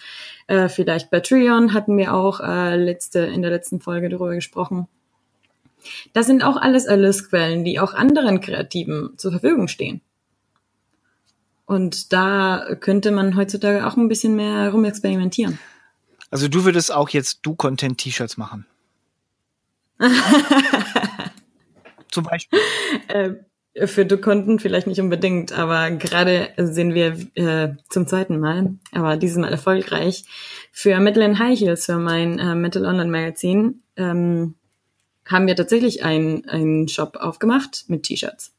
äh, 0.49 0.67
vielleicht 0.67 1.12
Patreon 1.12 1.73
hatten 1.73 1.95
wir 1.95 2.13
auch 2.13 2.39
äh, 2.39 2.75
letzte 2.75 3.19
in 3.19 3.43
der 3.43 3.51
letzten 3.51 3.79
Folge 3.79 4.09
darüber 4.09 4.33
gesprochen. 4.33 4.88
Das 6.13 6.25
sind 6.25 6.43
auch 6.43 6.57
alles 6.57 6.85
Erlösquellen, 6.85 7.63
die 7.63 7.79
auch 7.79 7.93
anderen 7.93 8.41
Kreativen 8.41 9.13
zur 9.17 9.31
Verfügung 9.31 9.67
stehen. 9.67 10.01
Und 11.65 12.12
da 12.13 12.75
könnte 12.79 13.12
man 13.12 13.35
heutzutage 13.35 13.85
auch 13.85 13.95
ein 13.95 14.07
bisschen 14.07 14.35
mehr 14.35 14.71
rumexperimentieren. 14.71 15.59
Also 16.31 16.47
du 16.47 16.65
würdest 16.65 16.91
auch 16.91 17.09
jetzt 17.09 17.41
Du-Content-T-Shirts 17.43 18.38
machen. 18.38 18.65
Zum 22.12 22.23
Beispiel. 22.23 22.59
Äh, 23.07 23.33
für 23.86 24.05
Du 24.05 24.17
Konten 24.17 24.60
vielleicht 24.60 24.88
nicht 24.88 24.99
unbedingt, 24.99 25.51
aber 25.51 25.91
gerade 25.91 26.49
sind 26.58 26.93
wir 26.93 27.17
äh, 27.36 27.75
zum 27.89 28.08
zweiten 28.08 28.39
Mal, 28.39 28.75
aber 28.91 29.17
dieses 29.17 29.38
Mal 29.38 29.51
erfolgreich, 29.51 30.25
für 30.71 30.99
Metal 30.99 31.23
and 31.23 31.39
High 31.39 31.60
Heels, 31.60 31.86
für 31.86 31.97
mein 31.97 32.39
äh, 32.39 32.55
Metal 32.55 32.86
Online 32.86 33.10
Magazin, 33.10 33.82
ähm, 33.95 34.55
haben 35.25 35.47
wir 35.47 35.55
tatsächlich 35.55 36.03
einen 36.03 36.88
Shop 36.88 37.17
aufgemacht 37.17 37.86
mit 37.88 38.03
T-Shirts. 38.03 38.51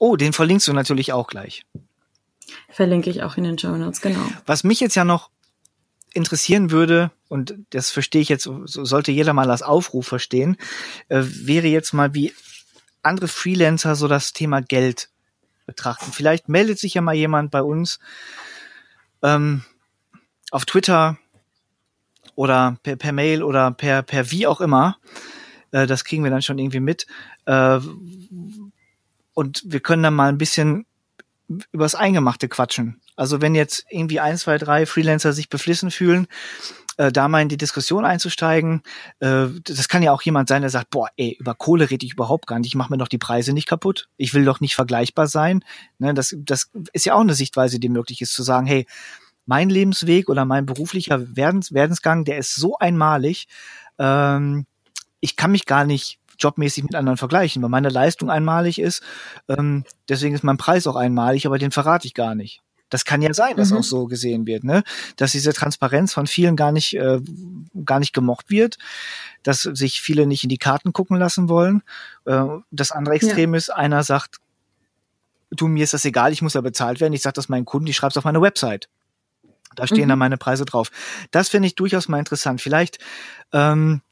Oh, 0.00 0.16
den 0.16 0.32
verlinkst 0.32 0.66
du 0.66 0.72
natürlich 0.72 1.12
auch 1.12 1.26
gleich. 1.26 1.66
Verlinke 2.70 3.10
ich 3.10 3.22
auch 3.22 3.36
in 3.36 3.44
den 3.44 3.58
Show 3.58 3.76
Notes, 3.76 4.00
genau. 4.00 4.26
Was 4.46 4.64
mich 4.64 4.80
jetzt 4.80 4.94
ja 4.94 5.04
noch 5.04 5.30
interessieren 6.14 6.70
würde, 6.70 7.10
und 7.28 7.54
das 7.70 7.90
verstehe 7.90 8.22
ich 8.22 8.28
jetzt, 8.28 8.44
so 8.44 8.64
sollte 8.64 9.12
jeder 9.12 9.32
mal 9.32 9.50
als 9.50 9.62
Aufruf 9.62 10.06
verstehen, 10.06 10.56
äh, 11.08 11.22
wäre 11.22 11.66
jetzt 11.66 11.92
mal, 11.92 12.14
wie 12.14 12.32
andere 13.04 13.28
Freelancer 13.28 13.94
so 13.94 14.08
das 14.08 14.32
Thema 14.32 14.60
Geld 14.60 15.10
betrachten. 15.66 16.12
Vielleicht 16.12 16.48
meldet 16.48 16.78
sich 16.78 16.94
ja 16.94 17.00
mal 17.00 17.14
jemand 17.14 17.50
bei 17.50 17.62
uns 17.62 17.98
ähm, 19.22 19.62
auf 20.50 20.64
Twitter 20.64 21.18
oder 22.34 22.76
per, 22.82 22.96
per 22.96 23.12
Mail 23.12 23.42
oder 23.42 23.70
per, 23.70 24.02
per 24.02 24.30
wie 24.30 24.46
auch 24.46 24.60
immer. 24.60 24.98
Äh, 25.70 25.86
das 25.86 26.04
kriegen 26.04 26.24
wir 26.24 26.30
dann 26.30 26.42
schon 26.42 26.58
irgendwie 26.58 26.80
mit. 26.80 27.06
Äh, 27.46 27.80
und 29.34 29.62
wir 29.66 29.80
können 29.80 30.02
dann 30.02 30.14
mal 30.14 30.28
ein 30.28 30.38
bisschen 30.38 30.86
übers 31.72 31.94
Eingemachte 31.94 32.48
quatschen. 32.48 33.00
Also 33.16 33.40
wenn 33.40 33.54
jetzt 33.54 33.84
irgendwie 33.90 34.20
ein, 34.20 34.36
zwei, 34.38 34.58
drei 34.58 34.86
Freelancer 34.86 35.32
sich 35.32 35.48
beflissen 35.48 35.90
fühlen, 35.90 36.26
äh, 36.96 37.12
da 37.12 37.28
mal 37.28 37.42
in 37.42 37.48
die 37.48 37.56
Diskussion 37.56 38.04
einzusteigen, 38.04 38.82
äh, 39.20 39.46
das 39.64 39.88
kann 39.88 40.02
ja 40.02 40.12
auch 40.12 40.22
jemand 40.22 40.48
sein, 40.48 40.62
der 40.62 40.70
sagt, 40.70 40.90
boah, 40.90 41.08
ey, 41.16 41.36
über 41.38 41.54
Kohle 41.54 41.90
rede 41.90 42.06
ich 42.06 42.12
überhaupt 42.12 42.46
gar 42.46 42.58
nicht, 42.58 42.68
ich 42.68 42.74
mache 42.74 42.92
mir 42.92 42.98
doch 42.98 43.08
die 43.08 43.18
Preise 43.18 43.52
nicht 43.52 43.68
kaputt, 43.68 44.08
ich 44.16 44.34
will 44.34 44.44
doch 44.44 44.60
nicht 44.60 44.74
vergleichbar 44.74 45.26
sein. 45.26 45.64
Ne, 45.98 46.14
das, 46.14 46.34
das 46.38 46.70
ist 46.92 47.06
ja 47.06 47.14
auch 47.14 47.20
eine 47.20 47.34
Sichtweise, 47.34 47.78
die 47.78 47.88
möglich 47.88 48.20
ist, 48.20 48.32
zu 48.32 48.42
sagen, 48.42 48.66
hey, 48.66 48.86
mein 49.46 49.68
Lebensweg 49.68 50.28
oder 50.28 50.44
mein 50.44 50.66
beruflicher 50.66 51.36
Werdens 51.36 51.72
Werdensgang, 51.72 52.24
der 52.24 52.38
ist 52.38 52.54
so 52.54 52.78
einmalig, 52.78 53.46
ähm, 53.98 54.66
ich 55.20 55.36
kann 55.36 55.52
mich 55.52 55.66
gar 55.66 55.84
nicht 55.84 56.18
jobmäßig 56.38 56.84
mit 56.84 56.94
anderen 56.94 57.16
vergleichen, 57.16 57.62
weil 57.62 57.70
meine 57.70 57.88
Leistung 57.88 58.30
einmalig 58.30 58.78
ist. 58.78 59.02
Ähm, 59.48 59.84
deswegen 60.08 60.34
ist 60.34 60.44
mein 60.44 60.56
Preis 60.56 60.86
auch 60.86 60.96
einmalig, 60.96 61.46
aber 61.46 61.58
den 61.58 61.70
verrate 61.70 62.06
ich 62.06 62.14
gar 62.14 62.34
nicht. 62.34 62.62
Das 62.94 63.04
kann 63.04 63.22
ja 63.22 63.34
sein, 63.34 63.56
dass 63.56 63.72
mhm. 63.72 63.78
auch 63.78 63.82
so 63.82 64.06
gesehen 64.06 64.46
wird, 64.46 64.62
ne? 64.62 64.84
Dass 65.16 65.32
diese 65.32 65.52
Transparenz 65.52 66.12
von 66.12 66.28
vielen 66.28 66.54
gar 66.54 66.70
nicht, 66.70 66.94
äh, 66.94 67.20
gar 67.84 67.98
nicht 67.98 68.12
gemocht 68.12 68.50
wird, 68.50 68.78
dass 69.42 69.62
sich 69.62 70.00
viele 70.00 70.28
nicht 70.28 70.44
in 70.44 70.48
die 70.48 70.58
Karten 70.58 70.92
gucken 70.92 71.16
lassen 71.16 71.48
wollen. 71.48 71.82
Äh, 72.24 72.44
das 72.70 72.92
andere 72.92 73.16
Extrem 73.16 73.52
ja. 73.52 73.58
ist, 73.58 73.70
einer 73.70 74.04
sagt, 74.04 74.36
du, 75.50 75.66
mir 75.66 75.82
ist 75.82 75.92
das 75.92 76.04
egal, 76.04 76.32
ich 76.32 76.40
muss 76.40 76.54
ja 76.54 76.60
bezahlt 76.60 77.00
werden. 77.00 77.14
Ich 77.14 77.22
sage 77.22 77.34
das 77.34 77.48
meinen 77.48 77.64
Kunden, 77.64 77.88
ich 77.88 77.96
schreibe 77.96 78.10
es 78.10 78.16
auf 78.16 78.22
meine 78.22 78.40
Website. 78.40 78.88
Da 79.74 79.88
stehen 79.88 80.04
mhm. 80.04 80.10
dann 80.10 80.18
meine 80.20 80.38
Preise 80.38 80.64
drauf. 80.64 80.92
Das 81.32 81.48
finde 81.48 81.66
ich 81.66 81.74
durchaus 81.74 82.06
mal 82.06 82.20
interessant. 82.20 82.60
Vielleicht, 82.60 82.98
ähm, 83.52 84.02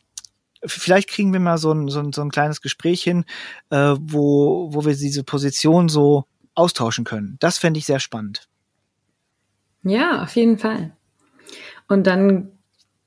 vielleicht 0.67 1.09
kriegen 1.09 1.33
wir 1.33 1.39
mal 1.39 1.59
so 1.59 1.71
ein, 1.71 1.87
so 1.87 2.01
ein, 2.01 2.13
so 2.13 2.23
ein 2.23 2.33
kleines 2.33 2.61
Gespräch 2.61 3.01
hin, 3.01 3.27
äh, 3.71 3.95
wo, 4.01 4.75
wo 4.75 4.85
wir 4.85 4.97
diese 4.97 5.23
Position 5.23 5.89
so 5.89 6.25
austauschen 6.57 7.05
können. 7.05 7.37
Das 7.39 7.59
fände 7.59 7.79
ich 7.79 7.87
sehr 7.87 8.01
spannend. 8.01 8.49
Ja, 9.83 10.23
auf 10.23 10.35
jeden 10.37 10.59
Fall. 10.59 10.97
Und 11.89 12.07
dann 12.07 12.53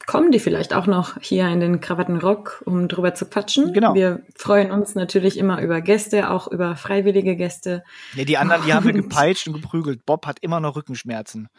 kommen 0.05 0.31
die 0.31 0.39
vielleicht 0.39 0.73
auch 0.73 0.87
noch 0.87 1.19
hier 1.21 1.47
in 1.47 1.59
den 1.59 1.81
Krawattenrock, 1.81 2.61
um 2.65 2.87
drüber 2.87 3.15
zu 3.15 3.25
quatschen. 3.25 3.73
Genau. 3.73 3.95
Wir 3.95 4.23
freuen 4.35 4.71
uns 4.71 4.95
natürlich 4.95 5.37
immer 5.37 5.61
über 5.61 5.81
Gäste, 5.81 6.29
auch 6.29 6.47
über 6.47 6.75
freiwillige 6.75 7.35
Gäste. 7.35 7.83
Ja, 8.13 8.25
die 8.25 8.37
anderen, 8.37 8.63
die 8.65 8.73
haben 8.73 8.85
wir 8.85 8.93
gepeitscht 9.01 9.47
und 9.47 9.53
geprügelt. 9.53 10.05
Bob 10.05 10.27
hat 10.27 10.39
immer 10.41 10.59
noch 10.59 10.75
Rückenschmerzen. 10.75 11.49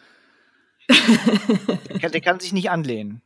der, 0.89 0.97
kann, 2.01 2.13
der 2.13 2.21
kann 2.21 2.41
sich 2.41 2.53
nicht 2.53 2.71
anlehnen. 2.71 3.23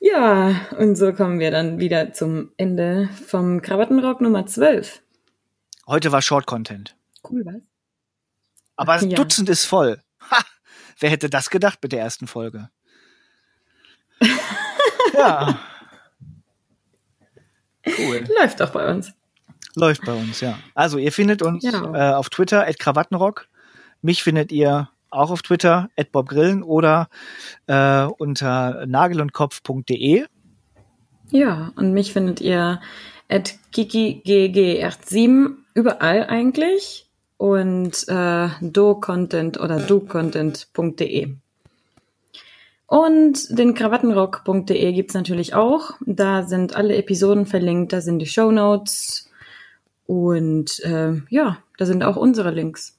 Ja, 0.00 0.66
und 0.78 0.96
so 0.96 1.12
kommen 1.12 1.40
wir 1.40 1.50
dann 1.50 1.80
wieder 1.80 2.12
zum 2.12 2.52
Ende 2.56 3.08
vom 3.26 3.62
Krawattenrock 3.62 4.20
Nummer 4.20 4.46
12. 4.46 5.02
Heute 5.86 6.12
war 6.12 6.22
Short 6.22 6.46
Content. 6.46 6.96
Cool, 7.28 7.44
was? 7.44 7.67
Aber 8.78 8.94
das 8.94 9.02
ja. 9.02 9.16
Dutzend 9.16 9.48
ist 9.50 9.66
voll. 9.66 10.00
Ha! 10.30 10.38
Wer 11.00 11.10
hätte 11.10 11.28
das 11.28 11.50
gedacht 11.50 11.80
mit 11.82 11.92
der 11.92 12.00
ersten 12.00 12.28
Folge? 12.28 12.70
ja. 15.14 15.58
Cool. 17.98 18.24
Läuft 18.40 18.60
doch 18.60 18.70
bei 18.70 18.88
uns. 18.90 19.12
Läuft 19.74 20.04
bei 20.04 20.12
uns, 20.12 20.40
ja. 20.40 20.58
Also 20.74 20.98
ihr 20.98 21.10
findet 21.12 21.42
uns 21.42 21.64
ja. 21.64 21.92
äh, 21.92 22.14
auf 22.14 22.30
Twitter 22.30 22.66
at 22.66 22.78
Krawattenrock. 22.78 23.48
Mich 24.00 24.22
findet 24.22 24.52
ihr 24.52 24.90
auch 25.10 25.30
auf 25.32 25.42
Twitter 25.42 25.90
at 25.96 26.12
bobgrillen 26.12 26.62
oder 26.62 27.08
äh, 27.66 28.04
unter 28.04 28.86
nagelundkopf.de. 28.86 30.26
Ja, 31.30 31.72
und 31.74 31.92
mich 31.92 32.12
findet 32.12 32.40
ihr 32.40 32.80
at 33.28 33.54
kikigg87 33.72 35.56
überall 35.74 36.26
eigentlich 36.26 37.07
und 37.38 38.06
äh, 38.08 38.48
docontent 38.60 39.58
oder 39.58 39.78
docontent.de. 39.78 41.34
Und 42.86 43.58
den 43.58 43.74
krawattenrock.de 43.74 44.92
gibt's 44.92 45.14
natürlich 45.14 45.54
auch. 45.54 45.92
Da 46.00 46.42
sind 46.42 46.74
alle 46.74 46.96
Episoden 46.96 47.46
verlinkt, 47.46 47.92
da 47.92 48.00
sind 48.00 48.18
die 48.18 48.26
Show 48.26 48.50
Notes 48.50 49.30
und 50.06 50.80
äh, 50.84 51.20
ja, 51.28 51.58
da 51.76 51.86
sind 51.86 52.02
auch 52.02 52.16
unsere 52.16 52.50
Links. 52.50 52.96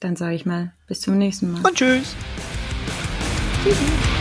Dann 0.00 0.16
sage 0.16 0.34
ich 0.34 0.44
mal, 0.44 0.72
bis 0.86 1.00
zum 1.00 1.18
nächsten 1.18 1.52
Mal. 1.52 1.60
Und 1.62 1.74
tschüss. 1.74 2.14
Tschüss. 3.64 4.15